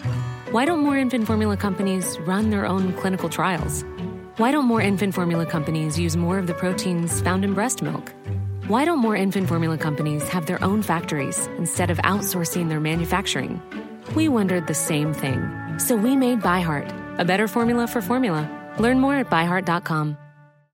Why 0.52 0.64
don't 0.64 0.80
more 0.80 0.98
infant 0.98 1.28
formula 1.28 1.58
companies 1.58 2.18
run 2.22 2.52
their 2.52 2.66
own 2.66 2.94
clinical 2.94 3.28
trials? 3.28 3.84
Why 4.38 4.52
don't 4.52 4.64
more 4.64 4.80
infant 4.80 5.14
formula 5.14 5.46
companies 5.46 6.00
use 6.00 6.16
more 6.16 6.40
of 6.40 6.48
the 6.48 6.54
proteins 6.54 7.20
found 7.20 7.44
in 7.44 7.54
breast 7.54 7.82
milk? 7.82 8.14
Why 8.68 8.86
don't 8.86 9.00
more 9.00 9.16
infant 9.16 9.50
formula 9.50 9.78
companies 9.78 10.26
have 10.30 10.46
their 10.46 10.64
own 10.64 10.84
factories 10.84 11.48
instead 11.58 11.92
of 11.92 11.98
outsourcing 11.98 12.70
their 12.70 12.80
manufacturing? 12.80 13.62
We 14.16 14.30
wondered 14.30 14.68
the 14.68 14.74
same 14.74 15.14
thing. 15.14 15.42
So 15.80 15.98
we 15.98 16.16
made 16.16 16.40
ByHeart, 16.40 17.20
a 17.20 17.26
better 17.26 17.50
formula 17.50 17.86
for 17.86 18.02
formula. 18.02 18.48
Learn 18.80 19.02
more 19.02 19.16
at 19.16 19.30
byheart.com. 19.30 20.18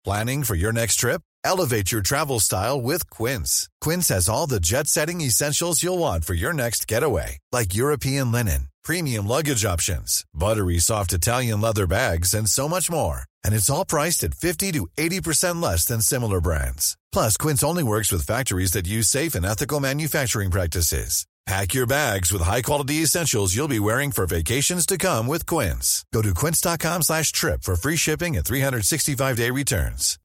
Planning 0.03 0.43
for 0.43 0.57
your 0.57 0.73
next 0.73 0.97
trip? 0.97 1.23
Elevate 1.45 1.93
your 1.93 2.03
travel 2.03 2.41
style 2.41 2.81
with 2.83 3.09
Quince. 3.11 3.69
Quince 3.81 4.09
has 4.09 4.29
all 4.29 4.49
the 4.49 4.59
jet 4.61 4.89
setting 4.89 5.21
essentials 5.21 5.83
you'll 5.83 5.99
want 5.99 6.25
for 6.25 6.35
your 6.35 6.53
next 6.53 6.89
getaway, 6.89 7.39
like 7.53 7.75
European 7.75 8.33
linen, 8.33 8.70
premium 8.83 9.27
luggage 9.27 9.65
options, 9.65 10.25
buttery 10.35 10.79
soft 10.79 11.13
Italian 11.13 11.61
leather 11.61 11.87
bags, 11.87 12.35
and 12.35 12.49
so 12.49 12.69
much 12.69 12.91
more. 12.91 13.25
And 13.45 13.55
it's 13.55 13.71
all 13.71 13.85
priced 13.85 14.25
at 14.25 14.35
50 14.35 14.73
to 14.73 14.89
80% 14.99 15.63
less 15.63 15.85
than 15.85 16.01
similar 16.01 16.41
brands. 16.41 16.97
Plus, 17.13 17.37
Quince 17.37 17.63
only 17.63 17.85
works 17.85 18.11
with 18.11 18.27
factories 18.27 18.73
that 18.73 18.89
use 18.89 19.09
safe 19.09 19.35
and 19.35 19.47
ethical 19.47 19.79
manufacturing 19.81 20.51
practices. 20.51 21.27
Pack 21.47 21.75
your 21.75 21.87
bags 21.87 22.33
with 22.33 22.43
high-quality 22.43 23.03
essentials 23.03 23.57
you'll 23.57 23.67
be 23.67 23.81
wearing 23.81 24.13
for 24.13 24.27
vacations 24.27 24.85
to 24.87 24.99
come 24.99 25.27
with 25.27 25.47
Quince. 25.47 26.05
Go 26.13 26.23
to 26.23 26.35
quince.com 26.35 27.03
slash 27.03 27.33
trip 27.33 27.63
for 27.63 27.77
free 27.77 27.97
shipping 27.97 28.37
and 28.37 28.45
365-day 28.45 29.51
returns. 29.51 30.19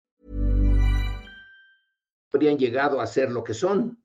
Habrían 2.33 2.57
llegado 2.57 2.99
a 2.99 3.07
ser 3.07 3.31
lo 3.31 3.43
que 3.43 3.53
son. 3.53 3.97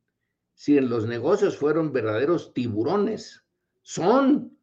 Si 0.54 0.78
en 0.78 0.88
los 0.88 1.04
negocios 1.04 1.56
fueron 1.56 1.92
verdaderos 1.92 2.54
tiburones. 2.54 3.42
Son. 3.90 4.56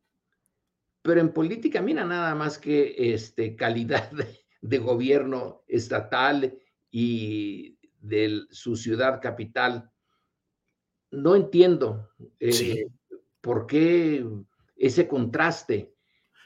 Pero 1.02 1.20
en 1.20 1.34
política, 1.34 1.82
mira 1.82 2.06
nada 2.06 2.34
más 2.34 2.58
que 2.58 2.96
este, 3.14 3.58
calidad 3.58 4.10
de, 4.12 4.46
de 4.62 4.78
gobierno 4.78 5.64
estatal 5.68 6.58
y 6.90 7.78
de 8.00 8.44
su 8.52 8.78
ciudad 8.78 9.20
capital 9.22 9.92
no 11.12 11.36
entiendo 11.36 12.10
eh, 12.40 12.52
sí. 12.54 12.86
por 13.42 13.68
qué 13.68 14.26
ese 14.78 15.10
contraste. 15.10 15.94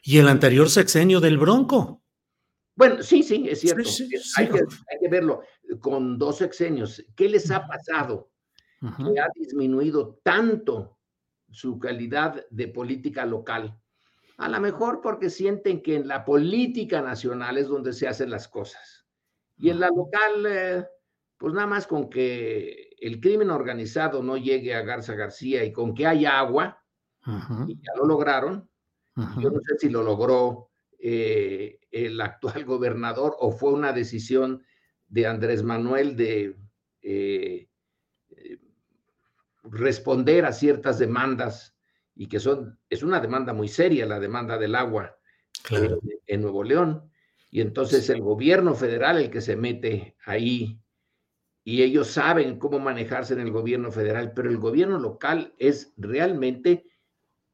Y 0.04 0.18
el 0.18 0.28
anterior 0.28 0.68
sexenio 0.68 1.20
del 1.20 1.38
Bronco. 1.38 2.02
Bueno, 2.76 3.04
sí, 3.04 3.22
sí, 3.22 3.48
es 3.48 3.60
cierto. 3.60 3.84
Sí, 3.84 4.08
sí, 4.08 4.34
hay, 4.38 4.48
que, 4.48 4.60
hay, 4.60 5.00
que, 5.00 5.08
verlo 5.08 5.44
con 5.80 6.18
dos 6.18 6.38
sexenios. 6.38 7.06
¿Qué 7.16 7.30
les 7.30 7.52
ha 7.52 7.68
pasado? 7.68 8.32
Uh 8.82 8.88
-huh. 8.88 9.14
Que 9.14 9.20
ha 9.20 9.28
disminuido 9.36 10.20
tanto 10.24 10.98
su 11.52 11.80
calidad 11.80 12.46
de 12.50 12.68
política 12.68 13.26
local. 13.26 13.78
A 14.38 14.50
lo 14.50 14.60
mejor 14.60 15.02
porque 15.02 15.30
sienten 15.30 15.82
que 15.82 15.96
en 15.96 16.08
la 16.08 16.26
política 16.26 17.02
nacional 17.02 17.58
es 17.58 17.68
donde 17.68 17.94
se 17.94 18.08
hacen 18.08 18.32
las 18.32 18.48
cosas. 18.48 19.06
Y 19.58 19.70
en 19.70 19.80
la 19.80 19.90
local, 19.90 20.46
eh, 20.48 20.86
pues 21.38 21.54
nada 21.54 21.68
más 21.68 21.86
con 21.86 22.10
que 22.10 22.96
el 23.00 23.20
crimen 23.20 23.52
organizado 23.52 24.24
no 24.24 24.38
llegue 24.38 24.74
a 24.74 24.82
Garza 24.82 25.14
García 25.14 25.64
y 25.64 25.72
con 25.72 25.94
que 25.94 26.08
haya 26.08 26.40
agua, 26.40 26.84
y 27.68 27.76
ya 27.76 27.92
lo 27.98 28.06
lograron, 28.06 28.68
yo 29.16 29.52
no 29.52 29.60
sé 29.62 29.78
si 29.78 29.90
lo 29.90 30.02
logró 30.02 30.72
eh, 30.98 31.80
el 31.92 32.20
actual 32.22 32.66
gobernador 32.66 33.36
o 33.40 33.52
fue 33.52 33.74
una 33.74 33.94
decisión 33.94 34.64
de 35.08 35.28
Andrés 35.28 35.62
Manuel 35.64 36.16
de 36.16 36.58
eh, 37.02 37.68
responder 39.72 40.46
a 40.46 40.52
ciertas 40.52 41.00
demandas 41.00 41.76
y 42.14 42.28
que 42.28 42.40
son, 42.40 42.78
es 42.90 43.04
una 43.04 43.20
demanda 43.20 43.54
muy 43.54 43.68
seria, 43.68 44.06
la 44.06 44.20
demanda 44.20 44.58
del 44.58 44.76
agua 44.76 45.18
claro. 45.64 45.96
eh, 45.96 46.20
en 46.28 46.42
Nuevo 46.42 46.64
León. 46.64 47.10
Y 47.50 47.62
entonces 47.62 48.10
el 48.10 48.22
gobierno 48.22 48.76
federal 48.76 49.18
el 49.18 49.30
que 49.30 49.42
se 49.42 49.56
mete 49.56 50.16
ahí 50.26 50.80
y 51.64 51.84
ellos 51.84 52.08
saben 52.08 52.58
cómo 52.58 52.80
manejarse 52.80 53.34
en 53.34 53.42
el 53.42 53.52
gobierno 53.52 53.92
federal, 53.92 54.34
pero 54.34 54.50
el 54.50 54.58
gobierno 54.58 55.00
local 55.00 55.54
es 55.58 55.94
realmente 55.98 56.86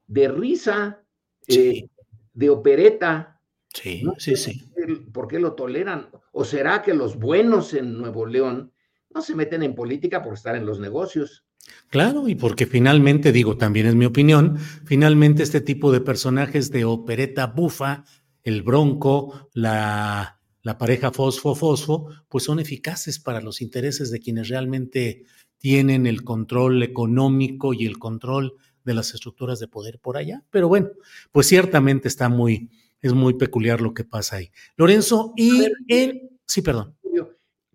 de 0.07 0.27
risa, 0.29 1.03
sí. 1.47 1.69
eh, 1.69 1.89
de 2.33 2.49
opereta. 2.49 3.41
Sí, 3.73 4.03
no 4.03 4.13
sí, 4.17 4.35
sí. 4.35 4.71
¿Por 5.11 5.27
qué 5.27 5.39
lo 5.39 5.53
toleran? 5.53 6.09
¿O 6.31 6.45
será 6.45 6.81
que 6.81 6.93
los 6.93 7.17
buenos 7.17 7.73
en 7.73 7.97
Nuevo 7.97 8.25
León 8.25 8.71
no 9.09 9.21
se 9.21 9.35
meten 9.35 9.61
en 9.63 9.75
política 9.75 10.23
por 10.23 10.33
estar 10.33 10.55
en 10.55 10.65
los 10.65 10.79
negocios? 10.79 11.46
Claro, 11.89 12.27
y 12.27 12.35
porque 12.35 12.65
finalmente, 12.65 13.31
digo, 13.31 13.57
también 13.57 13.87
es 13.87 13.95
mi 13.95 14.05
opinión, 14.05 14.57
finalmente 14.85 15.43
este 15.43 15.61
tipo 15.61 15.91
de 15.91 16.01
personajes 16.01 16.69
de 16.69 16.85
opereta 16.85 17.47
bufa, 17.47 18.03
el 18.43 18.61
bronco, 18.61 19.49
la 19.53 20.37
la 20.67 20.77
pareja 20.77 21.13
fosfo-fosfo, 21.13 22.13
pues 22.27 22.43
son 22.43 22.59
eficaces 22.59 23.19
para 23.19 23.39
los 23.39 23.61
intereses 23.61 24.11
de 24.11 24.19
quienes 24.19 24.49
realmente 24.49 25.23
tienen 25.59 26.05
el 26.05 26.25
control 26.25 26.83
económico 26.83 27.73
y 27.73 27.85
el 27.85 27.97
control 27.97 28.53
de 28.83 28.93
las 28.93 29.13
estructuras 29.13 29.59
de 29.59 29.69
poder 29.69 29.97
por 29.99 30.17
allá. 30.17 30.43
Pero 30.49 30.67
bueno, 30.67 30.89
pues 31.31 31.47
ciertamente 31.47 32.09
está 32.09 32.27
muy, 32.27 32.69
es 32.99 33.13
muy 33.13 33.35
peculiar 33.35 33.79
lo 33.79 33.93
que 33.93 34.03
pasa 34.03 34.35
ahí. 34.35 34.51
Lorenzo, 34.75 35.31
y 35.37 35.57
ver, 35.57 35.71
él, 35.87 36.31
sí, 36.45 36.61
perdón. 36.61 36.97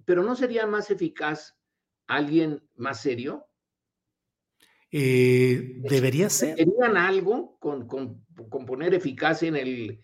Pero 0.04 0.22
¿no 0.22 0.36
sería 0.36 0.66
más 0.66 0.90
eficaz 0.90 1.56
alguien 2.06 2.62
más 2.76 3.00
serio? 3.00 3.46
Eh, 4.94 5.78
debería 5.88 6.28
ser. 6.28 6.54
¿Tenían 6.54 6.98
algo 6.98 7.56
con, 7.58 7.86
con, 7.86 8.22
con 8.50 8.66
poner 8.66 8.92
eficacia 8.92 9.48
en 9.48 9.56
el, 9.56 10.00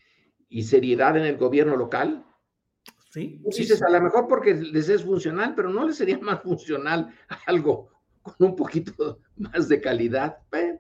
y 0.49 0.63
seriedad 0.63 1.17
en 1.17 1.25
el 1.25 1.37
gobierno 1.37 1.77
local? 1.77 2.25
Sí, 3.11 3.41
dices, 3.45 3.79
sí, 3.79 3.85
a 3.87 3.91
lo 3.91 4.01
mejor 4.01 4.27
porque 4.29 4.55
les 4.55 4.89
es 4.89 5.03
funcional, 5.03 5.55
pero 5.55 5.69
no 5.69 5.87
les 5.87 5.97
sería 5.97 6.19
más 6.23 6.43
funcional 6.43 7.15
algo 7.47 7.91
con 8.23 8.35
un 8.49 8.57
poquito 8.57 9.21
más 9.37 9.69
de 9.69 9.81
calidad. 9.81 10.39
¿Eh? 10.53 10.79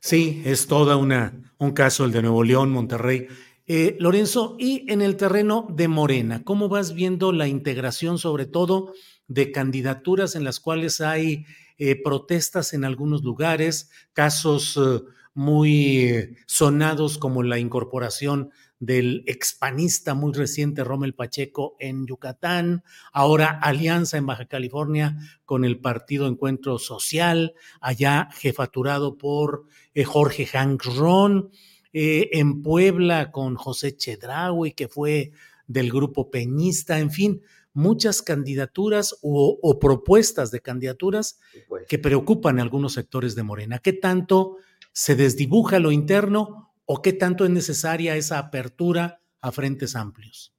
Sí, 0.00 0.42
es 0.44 0.66
toda 0.66 0.96
una 0.96 1.54
un 1.58 1.72
caso 1.72 2.04
el 2.04 2.12
de 2.12 2.22
Nuevo 2.22 2.42
León, 2.42 2.70
Monterrey. 2.70 3.28
Eh, 3.66 3.96
Lorenzo, 3.98 4.56
y 4.58 4.90
en 4.92 5.00
el 5.00 5.16
terreno 5.16 5.66
de 5.70 5.88
Morena, 5.88 6.44
¿cómo 6.44 6.68
vas 6.68 6.92
viendo 6.92 7.32
la 7.32 7.48
integración, 7.48 8.18
sobre 8.18 8.44
todo, 8.44 8.92
de 9.26 9.52
candidaturas 9.52 10.34
en 10.36 10.44
las 10.44 10.60
cuales 10.60 11.00
hay 11.00 11.46
eh, 11.78 12.00
protestas 12.02 12.72
en 12.72 12.84
algunos 12.84 13.22
lugares, 13.22 13.90
casos 14.12 14.76
eh, 14.76 15.02
muy 15.34 16.36
sonados 16.46 17.18
como 17.18 17.42
la 17.42 17.58
incorporación 17.58 18.50
del 18.84 19.24
expanista 19.26 20.14
muy 20.14 20.32
reciente 20.32 20.84
Rommel 20.84 21.14
Pacheco 21.14 21.76
en 21.78 22.06
Yucatán, 22.06 22.82
ahora 23.12 23.58
alianza 23.62 24.18
en 24.18 24.26
Baja 24.26 24.46
California 24.46 25.16
con 25.44 25.64
el 25.64 25.80
Partido 25.80 26.26
Encuentro 26.26 26.78
Social, 26.78 27.54
allá 27.80 28.28
jefaturado 28.34 29.16
por 29.16 29.64
eh, 29.94 30.04
Jorge 30.04 30.46
Hank 30.46 30.84
Ron, 30.84 31.50
eh, 31.92 32.30
en 32.32 32.62
Puebla 32.62 33.30
con 33.30 33.54
José 33.54 33.96
Chedraui, 33.96 34.72
que 34.72 34.88
fue 34.88 35.32
del 35.66 35.90
grupo 35.90 36.30
peñista, 36.30 36.98
en 36.98 37.10
fin, 37.10 37.42
muchas 37.74 38.22
candidaturas 38.22 39.18
o, 39.22 39.58
o 39.60 39.78
propuestas 39.78 40.50
de 40.50 40.60
candidaturas 40.60 41.38
pues. 41.68 41.86
que 41.86 41.98
preocupan 41.98 42.58
a 42.58 42.62
algunos 42.62 42.94
sectores 42.94 43.34
de 43.34 43.42
Morena. 43.42 43.78
¿Qué 43.80 43.92
tanto 43.92 44.56
se 44.92 45.16
desdibuja 45.16 45.80
lo 45.80 45.92
interno 45.92 46.72
o 46.86 47.02
qué 47.02 47.12
tanto 47.12 47.44
es 47.44 47.50
necesaria 47.50 48.16
esa 48.16 48.38
apertura 48.38 49.20
a 49.40 49.52
frentes 49.52 49.96
amplios? 49.96 50.54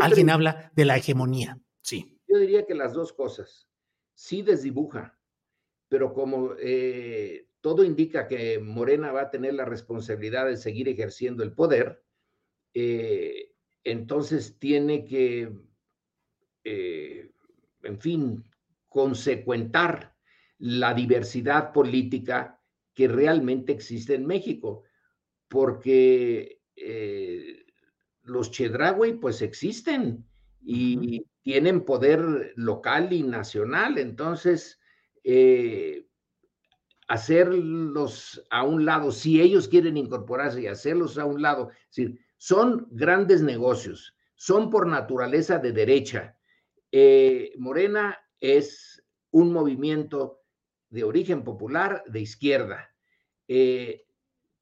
Alguien 0.00 0.26
creo, 0.26 0.34
habla 0.34 0.72
de 0.74 0.84
la 0.84 0.96
hegemonía, 0.96 1.58
sí. 1.80 2.18
Yo 2.28 2.38
diría 2.38 2.66
que 2.66 2.74
las 2.74 2.92
dos 2.92 3.12
cosas. 3.12 3.68
Sí 4.14 4.42
desdibuja, 4.42 5.18
pero 5.88 6.12
como 6.12 6.52
eh, 6.58 7.48
todo 7.60 7.84
indica 7.84 8.26
que 8.26 8.58
Morena 8.58 9.12
va 9.12 9.22
a 9.22 9.30
tener 9.30 9.54
la 9.54 9.64
responsabilidad 9.64 10.46
de 10.46 10.56
seguir 10.56 10.88
ejerciendo 10.88 11.42
el 11.42 11.52
poder, 11.52 12.02
eh, 12.74 13.52
entonces 13.84 14.58
tiene 14.58 15.04
que, 15.04 15.52
eh, 16.68 17.30
en 17.84 18.00
fin, 18.00 18.44
consecuentar 18.88 20.16
la 20.58 20.94
diversidad 20.94 21.72
política 21.72 22.60
que 22.92 23.06
realmente 23.06 23.72
existe 23.72 24.14
en 24.14 24.26
México 24.26 24.82
porque 25.46 26.60
eh, 26.74 27.66
los 28.22 28.50
Chedraui 28.50 29.12
pues 29.12 29.42
existen 29.42 30.26
y 30.60 31.24
tienen 31.42 31.84
poder 31.84 32.52
local 32.56 33.12
y 33.12 33.22
nacional, 33.22 33.98
entonces 33.98 34.80
eh, 35.22 36.08
hacerlos 37.06 38.44
a 38.50 38.64
un 38.64 38.84
lado, 38.84 39.12
si 39.12 39.40
ellos 39.40 39.68
quieren 39.68 39.96
incorporarse 39.96 40.62
y 40.62 40.66
hacerlos 40.66 41.16
a 41.16 41.26
un 41.26 41.42
lado, 41.42 41.70
es 41.70 41.96
decir, 41.96 42.18
son 42.38 42.88
grandes 42.90 43.42
negocios, 43.42 44.16
son 44.34 44.70
por 44.70 44.88
naturaleza 44.88 45.58
de 45.58 45.70
derecha. 45.70 46.35
Eh, 46.92 47.52
Morena 47.58 48.18
es 48.40 49.04
un 49.30 49.52
movimiento 49.52 50.40
de 50.88 51.04
origen 51.04 51.44
popular 51.44 52.02
de 52.06 52.20
izquierda. 52.20 52.94
Eh, 53.48 54.04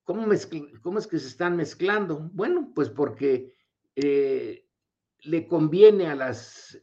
¿Cómo, 0.02 0.26
¿Cómo, 0.82 0.98
es 0.98 1.06
que 1.06 1.18
se 1.18 1.28
están 1.28 1.56
mezclando? 1.56 2.30
Bueno, 2.32 2.72
pues 2.74 2.90
porque 2.90 3.54
eh, 3.96 4.66
le 5.20 5.46
conviene 5.46 6.08
a 6.08 6.14
las, 6.14 6.80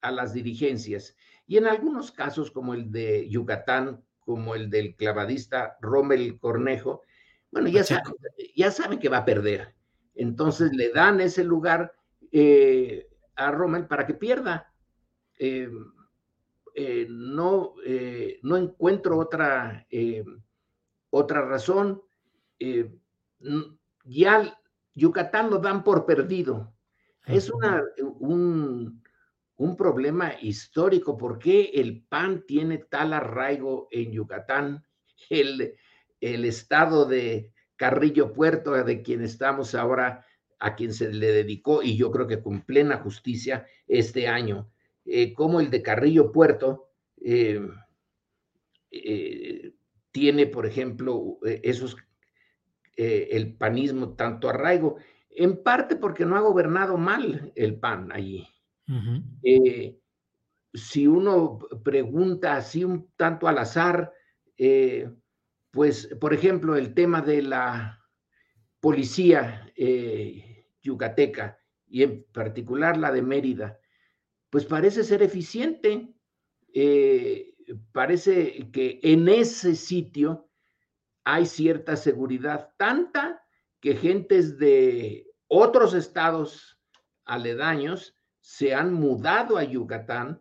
a 0.00 0.10
las 0.10 0.34
dirigencias. 0.34 1.16
Y 1.46 1.56
en 1.56 1.66
algunos 1.66 2.12
casos, 2.12 2.50
como 2.50 2.74
el 2.74 2.92
de 2.92 3.28
Yucatán, 3.30 4.04
como 4.18 4.54
el 4.54 4.68
del 4.68 4.94
clavadista 4.94 5.78
Rommel 5.80 6.38
Cornejo, 6.38 7.02
bueno, 7.50 7.68
ya, 7.68 7.82
saben, 7.82 8.12
ya 8.54 8.70
saben 8.70 8.98
que 8.98 9.08
va 9.08 9.18
a 9.18 9.24
perder. 9.24 9.74
Entonces 10.14 10.72
le 10.74 10.90
dan 10.90 11.20
ese 11.20 11.44
lugar 11.44 11.94
eh, 12.32 13.08
a 13.38 13.50
Rommel 13.50 13.86
para 13.86 14.06
que 14.06 14.14
pierda. 14.14 14.72
no, 17.08 17.74
no 18.42 18.56
encuentro 18.56 19.18
otra, 19.18 19.86
otra 21.10 21.42
razón. 21.42 22.02
ya 24.04 24.58
Yucatán 24.94 25.50
lo 25.50 25.58
dan 25.58 25.84
por 25.84 26.04
perdido. 26.04 26.74
Es 27.24 27.50
una, 27.50 27.82
un, 28.18 29.02
un 29.56 29.76
problema 29.76 30.32
histórico. 30.40 31.16
¿Por 31.16 31.38
qué 31.38 31.70
el 31.74 32.02
PAN 32.02 32.44
tiene 32.46 32.78
tal 32.78 33.12
arraigo 33.12 33.88
en 33.90 34.12
Yucatán? 34.12 34.84
El, 35.30 35.74
el 36.20 36.44
estado 36.44 37.04
de 37.04 37.52
Carrillo 37.76 38.32
Puerto, 38.32 38.72
de 38.72 39.02
quien 39.02 39.22
estamos 39.22 39.74
ahora, 39.74 40.24
a 40.60 40.74
quien 40.74 40.92
se 40.92 41.12
le 41.12 41.32
dedicó, 41.32 41.82
y 41.82 41.96
yo 41.96 42.10
creo 42.10 42.26
que 42.26 42.42
con 42.42 42.62
plena 42.62 42.98
justicia, 42.98 43.66
este 43.86 44.28
año, 44.28 44.70
eh, 45.04 45.32
como 45.32 45.60
el 45.60 45.70
de 45.70 45.82
Carrillo 45.82 46.32
Puerto 46.32 46.90
eh, 47.20 47.60
eh, 48.90 49.72
tiene, 50.10 50.46
por 50.46 50.66
ejemplo, 50.66 51.38
esos, 51.42 51.96
el 52.96 53.56
panismo 53.56 54.14
tanto 54.14 54.48
arraigo, 54.48 54.96
en 55.30 55.62
parte 55.62 55.96
porque 55.96 56.24
no 56.24 56.36
ha 56.36 56.40
gobernado 56.40 56.96
mal 56.96 57.52
el 57.54 57.78
PAN 57.78 58.10
allí. 58.10 58.48
Si 60.74 61.06
uno 61.06 61.58
pregunta 61.84 62.56
así 62.56 62.82
un 62.82 63.10
tanto 63.16 63.46
al 63.46 63.58
azar, 63.58 64.12
pues, 65.70 66.08
por 66.20 66.34
ejemplo, 66.34 66.74
el 66.74 66.94
tema 66.94 67.22
de 67.22 67.42
la 67.42 67.98
policía 68.80 69.70
eh, 69.76 70.47
yucateca 70.88 71.58
y 71.86 72.02
en 72.02 72.24
particular 72.32 72.96
la 72.96 73.12
de 73.12 73.22
Mérida, 73.22 73.78
pues 74.50 74.64
parece 74.64 75.04
ser 75.04 75.22
eficiente. 75.22 76.14
parece 77.92 78.70
que 78.72 79.00
en 79.02 79.28
ese 79.28 79.74
sitio 79.74 80.50
hay 81.24 81.46
cierta 81.46 81.96
seguridad, 81.96 82.74
tanta 82.78 83.42
que 83.80 83.94
gentes 83.94 84.58
de 84.58 85.26
otros 85.46 85.94
estados 85.94 86.78
aledaños 87.24 88.14
se 88.40 88.74
han 88.74 88.94
mudado 88.94 89.58
a 89.58 89.64
Yucatán 89.64 90.40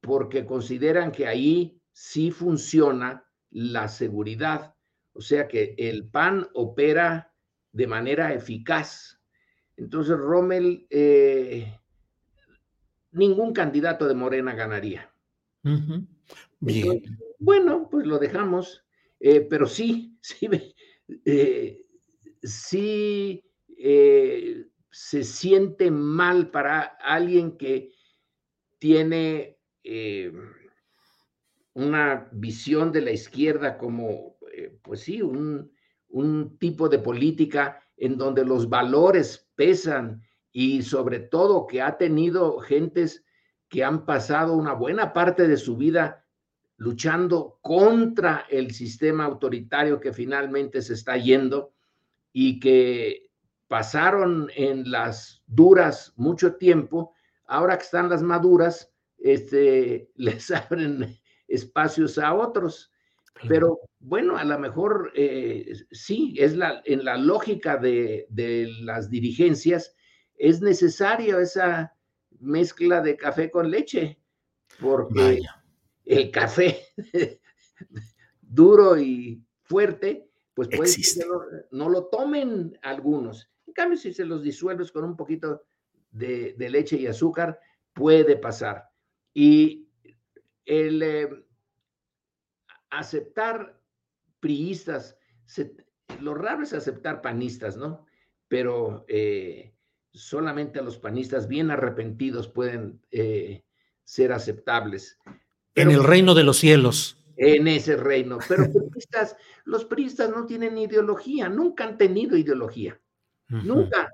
porque 0.00 0.44
consideran 0.44 1.12
que 1.12 1.26
ahí 1.26 1.80
sí 1.92 2.30
funciona 2.30 3.24
la 3.50 3.88
seguridad. 3.88 4.74
O 5.14 5.20
sea 5.20 5.48
que 5.48 5.74
el 5.78 6.08
PAN 6.08 6.48
opera 6.54 7.32
de 7.72 7.86
manera 7.86 8.32
eficaz. 8.34 9.18
Entonces, 9.76 10.16
Rommel, 10.16 10.86
eh, 10.90 11.78
ningún 13.12 13.52
candidato 13.52 14.06
de 14.06 14.14
Morena 14.14 14.54
ganaría. 14.54 15.10
Bien. 16.60 17.02
bueno, 17.38 17.88
pues 17.90 18.06
lo 18.06 18.18
dejamos, 18.18 18.84
eh, 19.20 19.40
pero 19.40 19.66
sí, 19.66 20.18
sí, 20.22 20.48
eh, 21.24 21.86
sí 22.42 23.44
se 24.90 25.24
siente 25.24 25.90
mal 25.90 26.50
para 26.50 26.80
alguien 26.82 27.56
que 27.56 27.92
tiene 28.78 29.58
una 31.74 32.28
visión 32.32 32.92
de 32.92 33.00
la 33.00 33.12
izquierda 33.12 33.78
como, 33.78 34.36
pues 34.82 35.00
sí, 35.00 35.22
un, 35.22 35.72
un 36.08 36.58
tipo 36.58 36.88
de 36.88 36.98
política 36.98 37.82
en 37.96 38.18
donde 38.18 38.44
los 38.44 38.68
valores 38.68 39.50
pesan 39.62 40.20
y 40.50 40.82
sobre 40.82 41.20
todo 41.20 41.68
que 41.68 41.80
ha 41.82 41.96
tenido 41.96 42.58
gentes 42.58 43.24
que 43.68 43.84
han 43.84 44.04
pasado 44.04 44.54
una 44.54 44.72
buena 44.72 45.12
parte 45.12 45.46
de 45.46 45.56
su 45.56 45.76
vida 45.76 46.26
luchando 46.76 47.60
contra 47.62 48.44
el 48.50 48.72
sistema 48.72 49.24
autoritario 49.24 50.00
que 50.00 50.12
finalmente 50.12 50.82
se 50.82 50.94
está 50.94 51.16
yendo 51.16 51.72
y 52.32 52.58
que 52.58 53.30
pasaron 53.68 54.50
en 54.56 54.90
las 54.90 55.44
duras 55.46 56.12
mucho 56.16 56.56
tiempo, 56.56 57.14
ahora 57.46 57.78
que 57.78 57.84
están 57.84 58.08
las 58.08 58.22
maduras, 58.22 58.92
este, 59.16 60.10
les 60.16 60.50
abren 60.50 61.16
espacios 61.46 62.18
a 62.18 62.34
otros. 62.34 62.91
Pero 63.48 63.80
bueno, 63.98 64.36
a 64.36 64.44
lo 64.44 64.58
mejor 64.58 65.12
eh, 65.14 65.72
sí, 65.90 66.34
es 66.38 66.56
la, 66.56 66.82
en 66.84 67.04
la 67.04 67.16
lógica 67.16 67.76
de, 67.76 68.26
las 68.82 69.10
dirigencias, 69.10 69.94
es 70.36 70.60
necesario 70.60 71.38
esa 71.38 71.94
mezcla 72.40 73.00
de 73.00 73.16
café 73.16 73.50
con 73.50 73.70
leche, 73.70 74.20
porque 74.80 75.40
el 76.04 76.30
café 76.30 76.86
duro 78.40 78.98
y 78.98 79.42
fuerte, 79.62 80.28
pues 80.54 80.68
puede 80.68 80.94
que 80.94 81.24
no, 81.70 81.88
lo 81.88 82.06
tomen 82.06 82.78
algunos. 82.82 83.50
En 83.66 83.72
cambio, 83.72 83.96
si 83.96 84.12
se 84.12 84.24
los 84.24 84.42
disuelves 84.42 84.92
con 84.92 85.04
un 85.04 85.16
poquito 85.16 85.62
de, 86.10 86.54
leche 86.58 86.96
y 86.96 87.06
azúcar, 87.06 87.58
puede 87.92 88.36
pasar. 88.36 88.90
Y 89.32 89.88
el 90.64 91.02
eh, 91.02 91.28
aceptar 92.92 93.80
priistas, 94.38 95.16
lo 96.20 96.34
raro 96.34 96.62
es 96.62 96.72
aceptar 96.72 97.22
panistas, 97.22 97.76
¿no? 97.76 98.06
Pero 98.48 99.04
eh, 99.08 99.74
solamente 100.12 100.78
a 100.78 100.82
los 100.82 100.98
panistas 100.98 101.48
bien 101.48 101.70
arrepentidos 101.70 102.48
pueden 102.48 103.00
eh, 103.10 103.64
ser 104.04 104.32
aceptables. 104.32 105.18
en 105.74 105.90
el 105.90 106.04
reino 106.04 106.34
de 106.34 106.44
los 106.44 106.58
cielos. 106.58 107.16
En 107.36 107.66
ese 107.66 107.96
reino. 107.96 108.38
Pero 108.46 108.64
los 109.64 109.84
priistas 109.86 110.30
no 110.30 110.44
tienen 110.44 110.76
ideología, 110.76 111.48
nunca 111.48 111.84
han 111.84 111.96
tenido 111.96 112.36
ideología. 112.36 113.00
Nunca. 113.48 114.12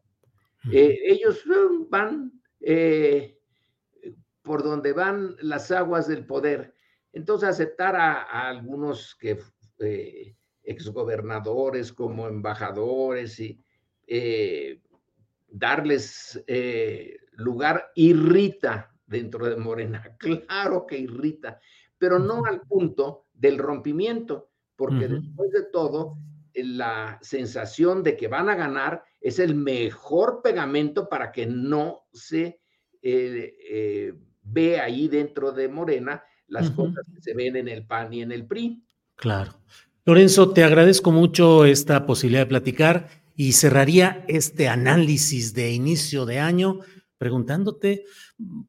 Eh, 0.73 0.99
ellos 1.05 1.43
van 1.89 2.33
por 4.43 4.63
donde 4.63 4.93
van 4.93 5.37
las 5.41 5.71
aguas 5.73 6.07
del 6.07 6.25
poder. 6.25 6.75
Entonces, 7.13 7.49
aceptar 7.49 7.97
a, 7.97 8.23
algunos 8.49 9.15
que 9.17 9.39
eh, 9.81 10.37
exgobernadores 10.63 11.93
como 11.93 12.27
embajadores 12.29 13.41
y 13.41 13.61
darles 15.49 16.43
lugar 17.33 17.91
irrita 17.95 18.93
dentro 19.07 19.49
de 19.49 19.57
Morena. 19.57 20.17
Claro 20.19 20.87
que 20.87 20.99
irrita, 20.99 21.61
pero 21.99 22.19
no 22.19 22.45
al 22.45 22.61
punto 22.63 23.27
del 23.33 23.59
rompimiento, 23.59 24.51
porque 24.77 25.09
después 25.09 25.51
de 25.51 25.65
todo, 25.65 26.19
la 26.55 27.19
sensación 27.23 28.03
de 28.03 28.17
que 28.17 28.29
van 28.29 28.49
a 28.49 28.55
ganar 28.55 29.03
es 29.21 29.39
el 29.39 29.55
mejor 29.55 30.41
pegamento 30.43 31.09
para 31.09 31.33
que 31.33 31.47
no 31.47 32.07
se 32.13 32.61
eh, 33.03 33.57
eh, 33.71 34.15
ve 34.43 34.81
ahí 34.81 35.09
dentro 35.09 35.53
de 35.53 35.69
Morena 35.69 36.23
las 36.49 36.71
cosas 36.71 37.07
que 37.15 37.21
se 37.21 37.35
ven 37.35 37.57
en 37.57 37.69
el 37.69 37.87
PAN 37.87 38.13
y 38.13 38.23
en 38.23 38.33
el 38.33 38.47
PRI. 38.47 38.83
Claro. 39.17 39.61
Lorenzo, 40.05 40.51
te 40.51 40.65
agradezco 40.65 41.13
mucho 41.13 41.65
esta 41.65 42.07
posibilidad 42.07 42.43
de 42.43 42.47
platicar 42.47 43.09
y 43.37 43.53
cerraría 43.53 44.25
este 44.27 44.69
análisis 44.69 45.55
de 45.55 45.73
inicio 45.73 46.27
de 46.27 46.39
año 46.41 46.81
preguntándote, 47.19 48.05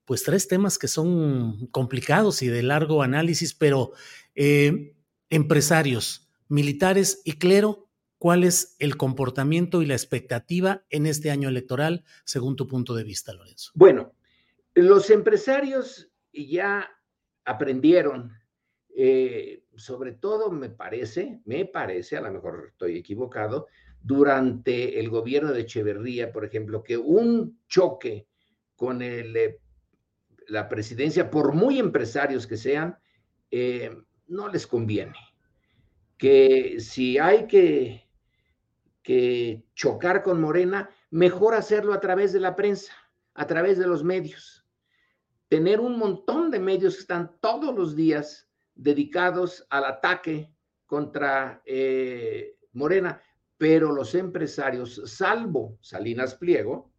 pues 0.05 0.23
tres 0.23 0.47
temas 0.47 0.77
que 0.77 0.87
son 0.87 1.67
complicados 1.67 2.41
y 2.41 2.47
de 2.47 2.63
largo 2.63 3.03
análisis, 3.03 3.53
pero 3.53 3.93
eh, 4.35 4.95
empresarios, 5.29 6.27
militares 6.47 7.21
y 7.23 7.33
clero, 7.33 7.87
¿cuál 8.17 8.43
es 8.43 8.75
el 8.79 8.97
comportamiento 8.97 9.81
y 9.81 9.85
la 9.85 9.93
expectativa 9.93 10.83
en 10.89 11.05
este 11.05 11.31
año 11.31 11.47
electoral, 11.47 12.03
según 12.25 12.55
tu 12.55 12.67
punto 12.67 12.95
de 12.95 13.03
vista, 13.03 13.33
Lorenzo? 13.33 13.71
Bueno, 13.75 14.13
los 14.73 15.09
empresarios 15.11 16.09
ya 16.33 16.89
aprendieron, 17.49 18.31
eh, 18.95 19.63
sobre 19.75 20.11
todo 20.13 20.51
me 20.51 20.69
parece, 20.69 21.41
me 21.45 21.65
parece, 21.65 22.17
a 22.17 22.21
lo 22.21 22.31
mejor 22.31 22.67
estoy 22.69 22.97
equivocado, 22.97 23.67
durante 24.01 24.99
el 24.99 25.09
gobierno 25.09 25.51
de 25.51 25.61
Echeverría, 25.61 26.31
por 26.31 26.45
ejemplo, 26.45 26.83
que 26.83 26.97
un 26.97 27.59
choque 27.67 28.27
con 28.75 29.01
el, 29.01 29.35
eh, 29.35 29.59
la 30.47 30.69
presidencia, 30.69 31.29
por 31.29 31.53
muy 31.53 31.79
empresarios 31.79 32.45
que 32.45 32.57
sean, 32.57 32.97
eh, 33.51 33.95
no 34.27 34.47
les 34.47 34.67
conviene 34.67 35.15
que 36.17 36.79
si 36.79 37.17
hay 37.17 37.47
que, 37.47 38.05
que 39.01 39.63
chocar 39.73 40.21
con 40.21 40.39
Morena, 40.39 40.89
mejor 41.09 41.55
hacerlo 41.55 41.93
a 41.93 41.99
través 42.01 42.33
de 42.33 42.41
la 42.41 42.55
prensa, 42.55 42.93
a 43.33 43.47
través 43.47 43.79
de 43.79 43.87
los 43.87 44.03
medios. 44.03 44.65
Tener 45.49 45.79
un 45.79 45.97
montón 45.97 46.51
de 46.51 46.59
medios 46.59 46.95
que 46.95 47.01
están 47.01 47.37
todos 47.41 47.75
los 47.75 47.95
días 47.95 48.49
dedicados 48.75 49.65
al 49.69 49.85
ataque 49.85 50.53
contra 50.85 51.61
eh, 51.65 52.55
Morena, 52.73 53.21
pero 53.57 53.91
los 53.91 54.15
empresarios, 54.15 55.01
salvo 55.05 55.77
Salinas 55.81 56.35
Pliego, 56.35 56.93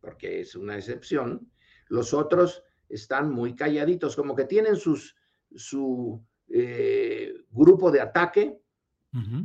porque 0.00 0.40
es 0.40 0.54
una 0.54 0.76
excepción, 0.76 1.50
los 1.88 2.14
otros 2.14 2.62
están 2.88 3.32
muy 3.32 3.56
calladitos, 3.56 4.14
como 4.14 4.36
que 4.36 4.44
tienen 4.44 4.76
sus, 4.76 5.16
su 5.54 6.24
eh, 6.48 7.34
grupo 7.50 7.90
de 7.90 8.00
ataque, 8.00 8.60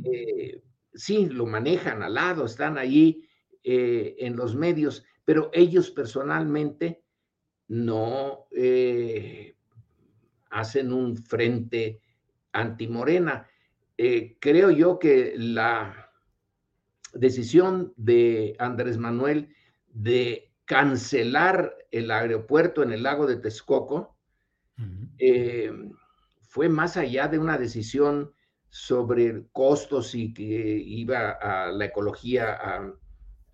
eh, 0.04 0.62
sí, 0.92 1.26
lo 1.26 1.46
manejan 1.46 2.02
al 2.02 2.14
lado, 2.14 2.44
están 2.44 2.76
allí 2.76 3.26
en 3.64 4.36
los 4.36 4.54
medios, 4.54 5.04
pero 5.24 5.50
ellos 5.52 5.90
personalmente 5.90 7.01
no 7.68 8.46
hacen 10.50 10.92
un 10.92 11.16
frente 11.16 12.00
antimorena. 12.52 13.48
creo 14.40 14.70
yo 14.70 14.98
que 14.98 15.34
la 15.36 16.10
decisión 17.14 17.92
de 17.96 18.56
Andrés 18.58 18.98
Manuel 18.98 19.54
de 19.88 20.52
cancelar 20.64 21.76
el 21.90 22.10
aeropuerto 22.10 22.82
en 22.82 22.92
el 22.92 23.02
lago 23.02 23.26
de 23.26 23.36
Texcoco 23.36 24.16
eh, 25.18 25.70
fue 26.40 26.68
más 26.68 26.96
allá 26.96 27.28
de 27.28 27.38
una 27.38 27.58
decisión 27.58 28.32
sobre 28.68 29.46
costos 29.52 30.14
y 30.14 30.32
que 30.32 30.44
iba 30.44 31.30
a 31.30 31.70
la 31.70 31.84
ecología 31.84 32.58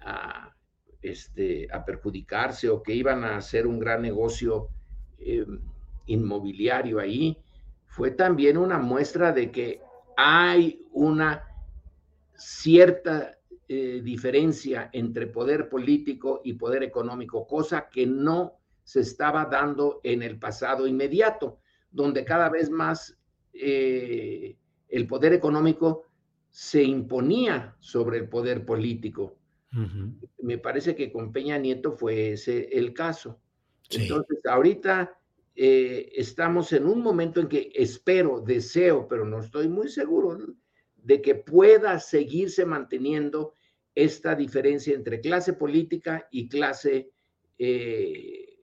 a, 0.00 0.54
este, 1.10 1.68
a 1.72 1.84
perjudicarse 1.84 2.68
o 2.68 2.82
que 2.82 2.94
iban 2.94 3.24
a 3.24 3.36
hacer 3.36 3.66
un 3.66 3.78
gran 3.78 4.02
negocio 4.02 4.68
eh, 5.18 5.46
inmobiliario 6.06 6.98
ahí, 6.98 7.36
fue 7.86 8.10
también 8.10 8.56
una 8.56 8.78
muestra 8.78 9.32
de 9.32 9.50
que 9.50 9.80
hay 10.16 10.86
una 10.92 11.44
cierta 12.34 13.38
eh, 13.68 14.00
diferencia 14.02 14.88
entre 14.92 15.26
poder 15.26 15.68
político 15.68 16.40
y 16.44 16.54
poder 16.54 16.82
económico, 16.82 17.46
cosa 17.46 17.88
que 17.90 18.06
no 18.06 18.54
se 18.84 19.00
estaba 19.00 19.44
dando 19.44 20.00
en 20.02 20.22
el 20.22 20.38
pasado 20.38 20.86
inmediato, 20.86 21.58
donde 21.90 22.24
cada 22.24 22.48
vez 22.48 22.70
más 22.70 23.18
eh, 23.52 24.56
el 24.88 25.06
poder 25.06 25.32
económico 25.32 26.04
se 26.50 26.82
imponía 26.82 27.76
sobre 27.78 28.18
el 28.18 28.28
poder 28.28 28.64
político. 28.64 29.37
Me 30.40 30.58
parece 30.58 30.94
que 30.94 31.12
con 31.12 31.32
Peña 31.32 31.58
Nieto 31.58 31.92
fue 31.92 32.32
ese 32.32 32.68
el 32.72 32.94
caso. 32.94 33.40
Entonces, 33.90 34.38
ahorita 34.46 35.18
eh, 35.54 36.12
estamos 36.14 36.72
en 36.72 36.86
un 36.86 37.02
momento 37.02 37.40
en 37.40 37.48
que 37.48 37.70
espero, 37.74 38.40
deseo, 38.40 39.08
pero 39.08 39.24
no 39.24 39.40
estoy 39.40 39.68
muy 39.68 39.88
seguro 39.88 40.38
de 40.96 41.20
que 41.20 41.34
pueda 41.34 41.98
seguirse 41.98 42.64
manteniendo 42.64 43.54
esta 43.94 44.34
diferencia 44.34 44.94
entre 44.94 45.20
clase 45.20 45.54
política 45.54 46.28
y 46.30 46.48
clase 46.48 47.10
eh, 47.58 48.58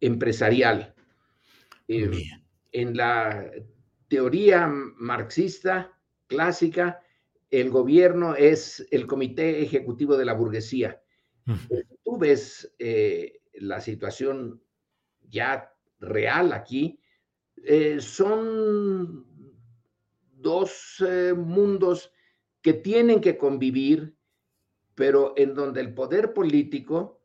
empresarial. 0.00 0.94
Eh, 1.88 2.28
en 2.70 2.96
la 2.96 3.50
teoría 4.08 4.68
marxista 4.68 5.98
clásica, 6.26 7.00
el 7.52 7.70
gobierno 7.70 8.34
es 8.34 8.84
el 8.90 9.06
comité 9.06 9.62
ejecutivo 9.62 10.16
de 10.16 10.24
la 10.24 10.34
burguesía. 10.34 11.00
Tú 12.04 12.18
ves 12.18 12.74
eh, 12.80 13.42
la 13.54 13.80
situación 13.80 14.60
ya 15.28 15.72
real 16.00 16.52
aquí, 16.52 16.98
son 18.00 19.24
dos 20.32 21.04
mundos 21.36 22.12
que 22.60 22.72
tienen 22.72 23.20
que 23.20 23.38
convivir 23.38 24.16
pero 24.94 25.34
en 25.36 25.54
donde 25.54 25.80
el 25.80 25.94
poder 25.94 26.32
político 26.32 27.22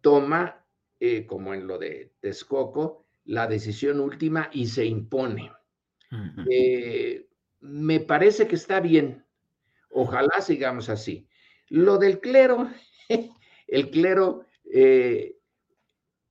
toma, 0.00 0.64
eh, 0.98 1.26
como 1.26 1.54
en 1.54 1.66
lo 1.66 1.78
de 1.78 2.14
Texcoco, 2.20 3.06
la 3.24 3.46
decisión 3.46 4.00
última 4.00 4.48
y 4.52 4.66
se 4.66 4.86
impone. 4.86 5.52
Eh, 6.50 7.28
me 7.60 8.00
parece 8.00 8.48
que 8.48 8.56
está 8.56 8.80
bien. 8.80 9.24
Ojalá 9.90 10.40
sigamos 10.40 10.88
así. 10.88 11.28
Lo 11.68 11.98
del 11.98 12.20
clero, 12.20 12.70
el 13.66 13.90
clero, 13.90 14.46
eh, 14.72 15.36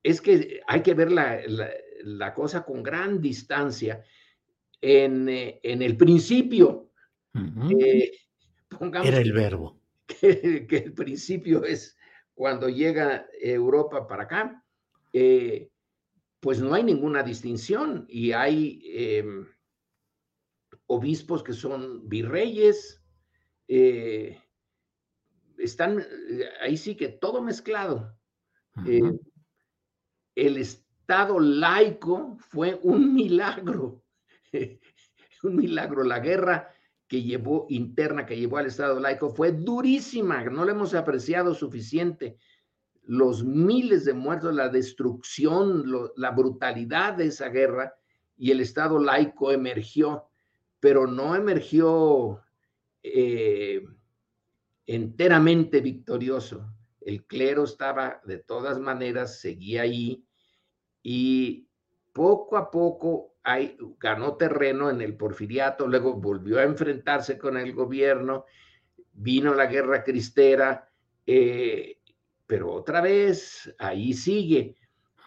es 0.04 0.22
que 0.22 0.62
hay 0.68 0.82
que 0.82 0.94
ver 0.94 1.12
la, 1.12 2.34
cosa 2.34 2.66
con 2.66 2.84
gran 2.84 3.22
distancia. 3.22 4.04
En, 4.82 5.28
el 5.28 5.98
principio, 5.98 6.92
Era 9.04 9.18
el 9.20 9.34
verbo 9.34 9.82
que, 10.08 10.68
el 10.70 10.94
principio 10.94 11.66
es 11.66 11.98
cuando 12.34 12.70
llega 12.70 13.28
Europa 13.42 14.08
para 14.08 14.24
acá, 14.24 14.64
eh, 15.12 15.70
pues 16.40 16.62
no 16.62 16.74
hay 16.74 16.84
ninguna 16.84 17.24
distinción 17.24 18.06
y 18.08 18.32
hay 18.32 18.82
em, 18.86 19.46
obispos 20.88 21.44
que 21.44 21.54
son 21.54 22.08
virreyes, 22.08 23.04
eh, 23.72 24.42
están 25.60 26.04
ahí 26.60 26.76
sí 26.76 26.96
que 26.96 27.08
todo 27.08 27.42
mezclado. 27.42 28.18
Eh, 28.88 29.20
el 30.36 30.58
Estado 30.58 31.40
laico 31.40 32.36
fue 32.40 32.80
un 32.82 33.14
milagro, 33.14 34.04
un 35.44 35.56
milagro. 35.56 36.04
La 36.04 36.20
guerra 36.20 36.74
que 37.08 37.22
llevó 37.22 37.68
interna, 37.70 38.26
que 38.26 38.38
llevó 38.38 38.58
al 38.58 38.66
Estado 38.66 39.00
laico, 39.00 39.30
fue 39.30 39.52
durísima, 39.52 40.44
no 40.46 40.66
lo 40.66 40.72
hemos 40.72 40.96
apreciado 40.96 41.54
suficiente. 41.54 42.38
Los 43.04 43.44
miles 43.44 44.04
de 44.06 44.14
muertos, 44.14 44.56
la 44.56 44.70
destrucción, 44.70 45.84
la 46.16 46.32
brutalidad 46.32 47.14
de 47.14 47.28
esa 47.28 47.50
guerra 47.50 47.96
y 48.36 48.50
el 48.50 48.62
Estado 48.62 49.00
laico 49.00 49.52
emergió, 49.52 50.30
pero 50.80 51.06
no 51.06 51.36
emergió 51.36 52.42
eh, 53.04 53.84
enteramente 54.86 55.82
victorioso. 55.82 56.74
El 57.02 57.26
clero 57.26 57.64
estaba 57.64 58.22
de 58.26 58.40
todas 58.40 58.80
maneras, 58.80 59.40
seguía 59.40 59.84
ahí 59.84 60.26
y 61.02 61.68
poco 62.14 62.58
a 62.58 62.70
poco 62.70 63.36
ganó 64.00 64.36
terreno 64.36 64.90
en 64.90 65.02
el 65.02 65.16
porfiriato, 65.16 65.88
luego 65.88 66.14
volvió 66.14 66.60
a 66.60 66.64
enfrentarse 66.64 67.38
con 67.38 67.58
el 67.58 67.74
gobierno, 67.74 68.46
vino 69.14 69.54
la 69.56 69.66
guerra 69.66 70.04
cristera, 70.04 70.90
eh, 71.26 72.00
pero 72.46 72.72
otra 72.72 73.02
vez 73.02 73.74
ahí 73.80 74.14
sigue. 74.14 74.76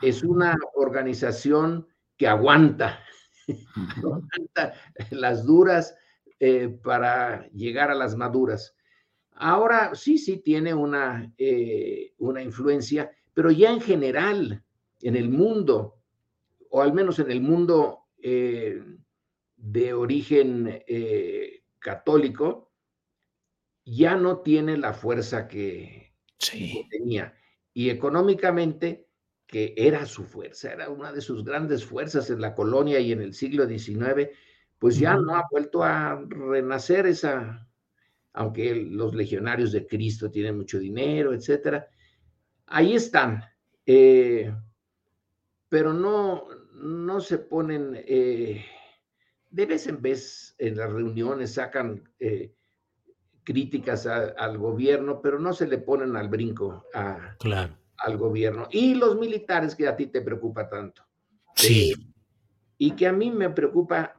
Es 0.00 0.22
una 0.22 0.56
organización 0.74 1.86
que 2.16 2.28
aguanta, 2.28 3.00
aguanta 3.96 4.74
las 5.10 5.44
duras 5.44 5.96
eh, 6.44 6.68
para 6.82 7.48
llegar 7.50 7.92
a 7.92 7.94
las 7.94 8.16
maduras. 8.16 8.74
Ahora 9.30 9.94
sí, 9.94 10.18
sí 10.18 10.38
tiene 10.38 10.74
una, 10.74 11.32
eh, 11.38 12.14
una 12.18 12.42
influencia, 12.42 13.12
pero 13.32 13.52
ya 13.52 13.70
en 13.70 13.80
general, 13.80 14.64
en 15.02 15.14
el 15.14 15.28
mundo, 15.28 16.00
o 16.68 16.82
al 16.82 16.94
menos 16.94 17.20
en 17.20 17.30
el 17.30 17.42
mundo 17.42 18.06
eh, 18.20 18.82
de 19.54 19.94
origen 19.94 20.82
católico 21.78 22.72
ya 23.84 24.16
no 24.16 24.38
tiene 24.38 24.76
la 24.76 24.94
fuerza 24.94 25.46
que, 25.46 26.12
tenía. 26.90 27.36
Y 27.72 27.90
económicamente, 27.90 29.06
que 29.46 29.74
era 29.76 30.06
su 30.06 30.24
fuerza, 30.24 30.72
era 30.72 30.88
una 30.88 31.12
de 31.12 31.20
sus 31.20 31.44
grandes 31.44 31.84
fuerzas 31.84 32.30
en 32.30 32.40
la 32.40 32.52
colonia 32.56 32.98
y 32.98 33.12
en 33.12 33.22
el 33.22 33.32
siglo 33.32 33.68
XIX, 33.68 34.28
pues 34.82 34.98
ya 34.98 35.14
no 35.14 35.36
ha 35.36 35.46
vuelto 35.48 35.84
a 35.84 36.20
renacer 36.28 37.06
esa, 37.06 37.68
aunque 38.32 38.74
los 38.74 39.14
legionarios 39.14 39.70
de 39.70 39.86
Cristo 39.86 40.28
tienen 40.28 40.56
mucho 40.56 40.80
dinero, 40.80 41.32
etcétera. 41.32 41.86
Ahí 42.66 42.94
están, 42.94 43.44
eh, 43.86 44.52
pero 45.68 45.92
no, 45.92 46.48
no 46.74 47.20
se 47.20 47.38
ponen, 47.38 47.92
eh, 47.94 48.64
de 49.50 49.66
vez 49.66 49.86
en 49.86 50.02
vez 50.02 50.56
en 50.58 50.76
las 50.76 50.92
reuniones 50.92 51.54
sacan 51.54 52.02
eh, 52.18 52.52
críticas 53.44 54.08
al 54.08 54.58
gobierno, 54.58 55.22
pero 55.22 55.38
no 55.38 55.52
se 55.52 55.68
le 55.68 55.78
ponen 55.78 56.16
al 56.16 56.28
brinco 56.28 56.88
al 56.92 58.16
gobierno. 58.18 58.66
Y 58.72 58.96
los 58.96 59.16
militares 59.16 59.76
que 59.76 59.86
a 59.86 59.94
ti 59.94 60.08
te 60.08 60.22
preocupa 60.22 60.68
tanto. 60.68 61.06
Sí. 61.54 61.92
Eh, 61.92 62.12
y 62.82 62.90
que 62.96 63.06
a 63.06 63.12
mí 63.12 63.30
me 63.30 63.48
preocupa 63.48 64.16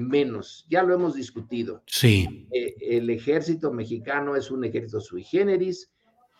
menos, 0.00 0.66
ya 0.68 0.82
lo 0.82 0.94
hemos 0.94 1.14
discutido. 1.14 1.82
Sí. 1.86 2.48
el 2.50 3.10
ejército 3.10 3.72
mexicano 3.72 4.36
es 4.36 4.50
un 4.50 4.64
ejército 4.64 5.00
sui 5.00 5.22
generis, 5.22 5.92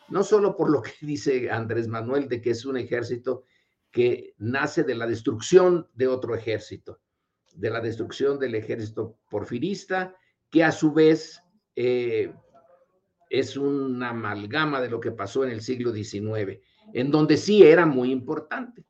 no 0.08 0.24
solo 0.24 0.56
por 0.56 0.70
lo 0.70 0.82
que 0.82 0.92
dice 1.00 1.50
Andrés 1.50 1.88
Manuel 1.88 2.28
de 2.28 2.40
que 2.40 2.50
es 2.50 2.64
un 2.64 2.76
ejército 2.76 3.44
que 3.90 4.34
nace 4.38 4.84
de 4.84 4.94
la 4.94 5.06
destrucción 5.06 5.88
de 5.94 6.06
otro 6.06 6.34
ejército, 6.34 7.00
de 7.54 7.70
la 7.70 7.80
destrucción 7.80 8.38
del 8.38 8.54
ejército 8.54 9.18
porfirista, 9.28 10.14
que 10.50 10.64
a 10.64 10.72
su 10.72 10.92
vez 10.92 11.40
eh, 11.76 12.32
es 13.30 13.56
una 13.56 14.10
amalgama 14.10 14.80
de 14.80 14.90
lo 14.90 15.00
que 15.00 15.12
pasó 15.12 15.44
en 15.44 15.50
el 15.50 15.60
siglo 15.60 15.92
XIX, 15.92 16.60
en 16.92 17.10
donde 17.10 17.36
sí 17.36 17.62
era 17.62 17.86
muy 17.86 18.10
importante. 18.10 18.84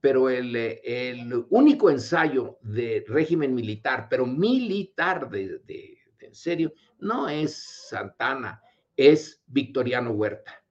Pero 0.00 0.30
el, 0.30 0.54
el 0.56 1.44
único 1.50 1.90
ensayo 1.90 2.58
de 2.62 3.04
régimen 3.08 3.54
militar, 3.54 4.06
pero 4.08 4.26
militar 4.26 5.28
de, 5.28 5.58
de, 5.60 5.98
en 6.20 6.34
serio, 6.34 6.72
no 6.98 7.28
es 7.28 7.86
Santana, 7.88 8.62
es 8.96 9.42
Victoriano 9.46 10.10
Huerta. 10.10 10.62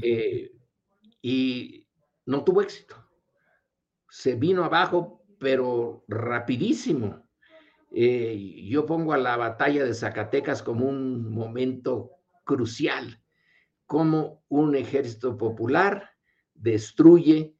Eh, 0.00 0.52
y 1.20 1.86
no 2.26 2.44
tuvo 2.44 2.62
éxito. 2.62 2.96
Se 4.08 4.34
vino 4.34 4.64
abajo, 4.64 5.24
pero 5.38 6.04
rapidísimo. 6.08 7.28
Eh, 7.90 8.64
yo 8.68 8.86
pongo 8.86 9.12
a 9.12 9.18
la 9.18 9.36
batalla 9.36 9.84
de 9.84 9.94
Zacatecas 9.94 10.62
como 10.62 10.86
un 10.86 11.30
momento 11.30 12.12
crucial, 12.44 13.22
como 13.86 14.44
un 14.48 14.76
ejército 14.76 15.36
popular 15.36 16.10
destruye 16.54 17.55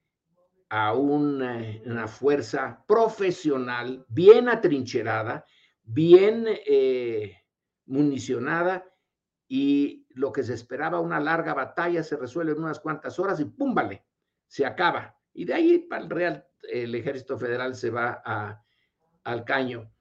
a 0.68 0.94
una, 0.94 2.08
fuerza 2.08 2.84
profesional, 2.86 4.04
bien 4.08 4.48
atrincherada, 4.48 5.44
bien 5.82 6.46
eh, 6.48 7.36
municionada, 7.86 8.84
y 9.48 10.06
lo 10.10 10.32
que 10.32 10.42
se 10.42 10.54
esperaba 10.54 11.00
una 11.00 11.20
larga 11.20 11.54
batalla 11.54 12.02
se 12.02 12.16
resuelve 12.16 12.52
en 12.52 12.58
unas 12.58 12.80
cuantas 12.80 13.18
horas 13.18 13.38
y 13.38 13.44
¡pum! 13.44 13.74
vale, 13.74 14.04
se 14.46 14.66
acaba. 14.66 15.16
Y 15.32 15.44
de 15.44 15.54
ahí 15.54 15.78
para 15.78 16.02
el 16.02 16.10
Real, 16.10 16.46
el 16.68 16.94
ejército 16.94 17.38
federal 17.38 17.76
se 17.76 17.90
va 17.90 18.22
al 19.22 19.44
caño. 19.44 19.92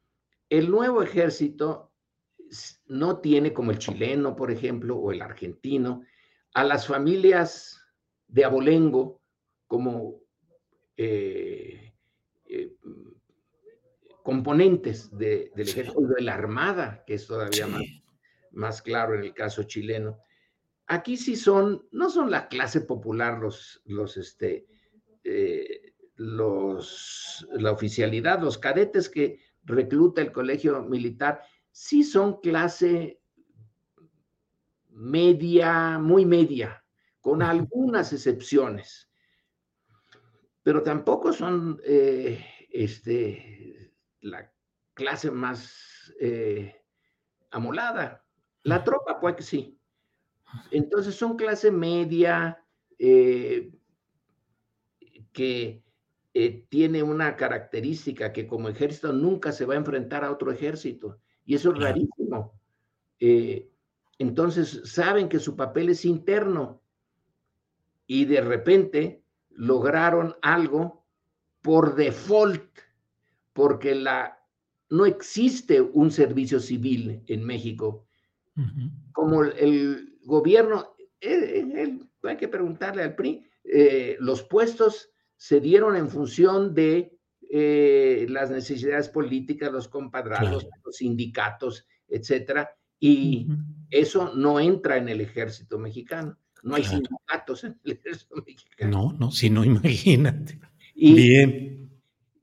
El 0.49 0.72
nuevo 0.72 1.03
ejército 1.03 1.93
no 2.88 3.20
tiene 3.20 3.53
como 3.53 3.72
el 3.72 3.80
chileno, 3.80 4.36
por 4.36 4.51
ejemplo, 4.51 4.95
o 4.97 5.11
el 5.11 5.22
argentino, 5.22 6.03
a 6.53 6.63
las 6.63 6.88
familias 6.88 7.82
de 8.28 8.45
abolengo 8.45 9.22
como 9.68 10.24
eh, 10.98 11.93
eh, 12.46 12.76
componentes 14.24 15.16
del 15.16 15.52
ejército 15.56 16.02
de 16.02 16.22
la 16.22 16.34
armada, 16.34 17.04
que 17.06 17.14
es 17.16 17.28
todavía 17.28 17.68
más, 17.68 17.84
más 18.52 18.82
claro 18.82 19.16
en 19.16 19.22
el 19.22 19.34
caso 19.34 19.64
chileno. 19.64 20.20
Aquí 20.88 21.18
sí 21.18 21.36
son, 21.36 21.88
no 21.91 22.10
son 22.10 22.32
la 22.32 22.48
clase 22.48 22.82
popular 22.82 23.39
los, 23.39 23.82
los, 23.86 24.18
este, 24.18 24.68
eh, 25.24 25.93
los, 26.16 27.48
la 27.52 27.72
oficialidad, 27.72 28.41
los 28.41 28.58
cadetes 28.58 29.10
que 29.10 29.39
recluta 29.64 30.22
el 30.22 30.32
colegio 30.32 30.82
militar, 30.84 31.41
sí 31.72 32.04
son 32.04 32.39
clase 32.39 33.20
media, 34.89 36.00
muy 36.00 36.26
media, 36.26 36.84
con 37.20 37.41
algunas 37.41 38.14
excepciones, 38.14 39.10
pero 40.66 40.82
tampoco 40.82 41.32
son 41.32 41.80
eh, 41.84 42.43
este, 42.72 43.93
la 44.22 44.51
clase 44.95 45.30
más 45.30 46.11
eh, 46.20 46.82
amolada. 47.51 48.26
La 48.63 48.84
tropa, 48.84 49.20
pues 49.20 49.36
que 49.36 49.43
sí. 49.43 49.80
Entonces 50.72 51.13
son 51.13 51.38
clase 51.38 51.70
media 51.70 52.66
eh, 52.97 53.76
que 55.32 55.84
eh, 56.34 56.66
tiene 56.68 57.03
una 57.03 57.36
característica 57.36 58.34
que 58.34 58.47
como 58.47 58.68
ejército 58.68 59.13
nunca 59.13 59.51
se 59.51 59.68
va 59.68 59.76
a 59.76 59.78
enfrentar 59.78 60.24
a 60.24 60.32
otro 60.32 60.51
ejército. 60.51 61.20
Y 61.45 61.53
eso 61.53 61.74
es 61.74 61.80
rarísimo. 61.80 62.59
Eh, 63.20 63.70
entonces 64.18 64.82
saben 64.86 65.30
que 65.30 65.38
su 65.38 65.55
papel 65.55 65.89
es 65.89 66.05
interno 66.05 66.82
y 68.07 68.26
de 68.26 68.41
repente 68.41 69.24
lograron 69.56 70.36
algo 70.41 71.06
por 71.62 71.95
default, 71.95 72.64
porque 73.53 73.95
la, 73.95 74.38
no 74.89 75.06
existe 75.06 75.82
un 75.82 76.12
servicio 76.12 76.60
civil 76.60 77.24
en 77.28 77.43
México. 77.43 78.06
Como 79.12 79.43
el 79.43 80.18
gobierno, 80.24 80.95
eh, 81.20 81.66
eh, 81.76 81.99
hay 82.24 82.38
que 82.38 82.47
preguntarle 82.47 83.03
al 83.03 83.16
PRI, 83.16 83.45
eh, 83.64 84.16
los 84.20 84.43
puestos 84.43 85.10
se 85.36 85.60
dieron 85.60 85.95
en 85.95 86.10
función 86.10 86.74
de 86.74 87.12
las 88.28 88.51
necesidades 88.51 89.08
políticas, 89.08 89.72
los 89.72 89.88
compadrados, 89.88 90.68
los 90.84 90.97
sindicatos, 90.97 91.88
etcétera, 92.10 92.70
y 92.99 93.47
eso 93.89 94.34
no 94.36 94.60
entra 94.60 94.97
en 94.97 95.08
el 95.08 95.22
ejército 95.22 95.80
mexicano. 95.80 96.38
No 96.66 96.76
hay 96.76 96.84
sindicatos 96.84 97.63
en 97.63 97.80
el 97.84 97.91
ejército 97.91 98.36
mexicano. 98.38 98.89
No, 98.89 99.18
no, 99.20 99.32
si 99.32 99.51
no, 99.51 99.63
imagínate. 99.63 100.59
Bien. 100.95 101.91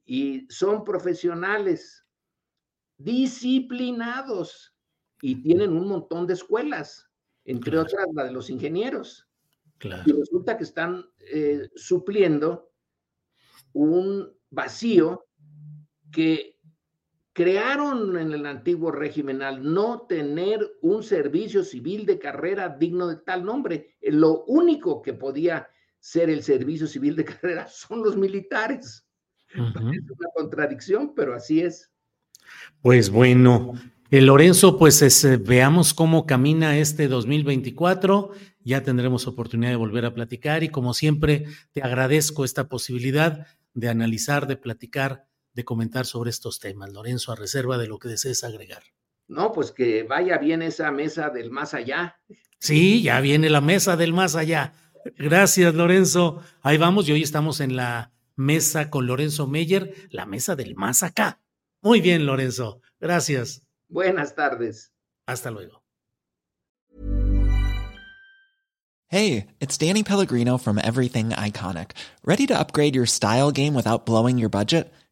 Y 0.05 0.47
son 0.49 0.85
profesionales 0.85 2.07
disciplinados 2.97 4.77
y 5.21 5.43
tienen 5.43 5.73
un 5.73 5.89
montón 5.89 6.29
de 6.29 6.35
escuelas, 6.35 7.11
entre 7.45 7.77
otras 7.79 8.07
la 8.15 8.23
de 8.23 8.31
los 8.31 8.49
ingenieros. 8.49 9.29
Y 9.83 10.13
resulta 10.13 10.57
que 10.57 10.65
están 10.65 11.05
eh, 11.19 11.69
supliendo 11.75 12.71
un 13.73 14.33
vacío 14.51 15.27
que 16.13 16.52
crearon 17.33 18.19
en 18.19 18.33
el 18.33 18.47
antiguo 18.47 18.91
régimen 18.91 19.43
al 19.43 19.63
no 19.73 20.03
tener 20.03 20.61
un 20.83 21.03
servicio 21.03 21.65
civil 21.65 22.05
de 22.07 22.19
carrera 22.19 22.69
digno 22.69 23.09
de 23.09 23.17
tal 23.17 23.45
nombre. 23.45 23.97
Lo 24.03 24.45
único 24.45 25.03
que 25.03 25.15
podía 25.15 25.69
ser 25.99 26.31
el 26.31 26.43
servicio 26.43 26.87
civil 26.87 27.17
de 27.17 27.25
carrera 27.25 27.67
son 27.69 28.03
los 28.03 28.17
militares. 28.17 29.07
Es 29.49 29.59
una 29.59 30.29
contradicción, 30.35 31.15
pero 31.15 31.35
así 31.35 31.61
es. 31.61 31.91
Pues 32.81 33.11
bueno, 33.11 33.75
eh, 34.11 34.21
Lorenzo, 34.21 34.79
pues 34.79 35.03
eh, 35.03 35.37
veamos 35.37 35.95
cómo 35.95 36.27
camina 36.27 36.79
este 36.79 37.07
2024. 37.07 38.31
Ya 38.65 38.83
tendremos 38.83 39.27
oportunidad 39.27 39.71
de 39.71 39.77
volver 39.77 40.05
a 40.07 40.15
platicar 40.15 40.63
y 40.63 40.69
como 40.69 40.95
siempre 40.95 41.47
te 41.73 41.83
agradezco 41.83 42.45
esta 42.45 42.69
posibilidad 42.69 43.47
de 43.75 43.89
analizar, 43.89 44.47
de 44.47 44.57
platicar, 44.57 45.27
de 45.55 45.65
comentar 45.65 46.07
sobre 46.07 46.31
estos 46.31 46.59
temas. 46.59 46.93
Lorenzo, 46.93 47.33
a 47.33 47.37
reserva 47.37 47.79
de 47.79 47.87
lo 47.87 47.99
que 47.99 48.09
desees 48.09 48.45
agregar. 48.45 48.83
No, 49.29 49.53
pues 49.53 49.73
que 49.73 50.03
vaya 50.03 50.39
bien 50.39 50.63
esa 50.63 50.91
mesa 50.91 51.31
del 51.31 51.51
más 51.51 51.75
allá. 51.75 52.19
Sí, 52.59 53.03
ya 53.03 53.21
viene 53.21 53.51
la 53.51 53.61
mesa 53.61 53.97
del 53.97 54.13
más 54.13 54.37
allá. 54.37 54.75
Gracias, 55.17 55.75
Lorenzo. 55.75 56.43
Ahí 56.63 56.79
vamos 56.79 57.09
y 57.09 57.13
hoy 57.13 57.23
estamos 57.23 57.61
en 57.61 57.77
la 57.77 58.13
mesa 58.37 58.91
con 58.91 59.07
Lorenzo 59.07 59.47
Meyer, 59.47 59.95
la 60.11 60.27
mesa 60.27 60.55
del 60.57 60.75
más 60.75 61.03
acá. 61.03 61.41
Muy 61.81 62.01
bien, 62.01 62.27
Lorenzo. 62.27 62.81
Gracias. 63.01 63.63
Buenas 63.89 64.35
tardes. 64.35 64.93
Hasta 65.27 65.51
luego. 65.51 65.83
Hey, 69.09 69.49
it's 69.61 69.77
Danny 69.77 70.03
Pellegrino 70.03 70.57
from 70.57 70.79
Everything 70.79 71.31
Iconic. 71.31 71.91
Ready 72.25 72.47
to 72.47 72.59
upgrade 72.59 72.95
your 72.95 73.05
style 73.05 73.51
game 73.51 73.75
without 73.75 74.07
blowing 74.07 74.39
your 74.39 74.49
budget? 74.49 74.91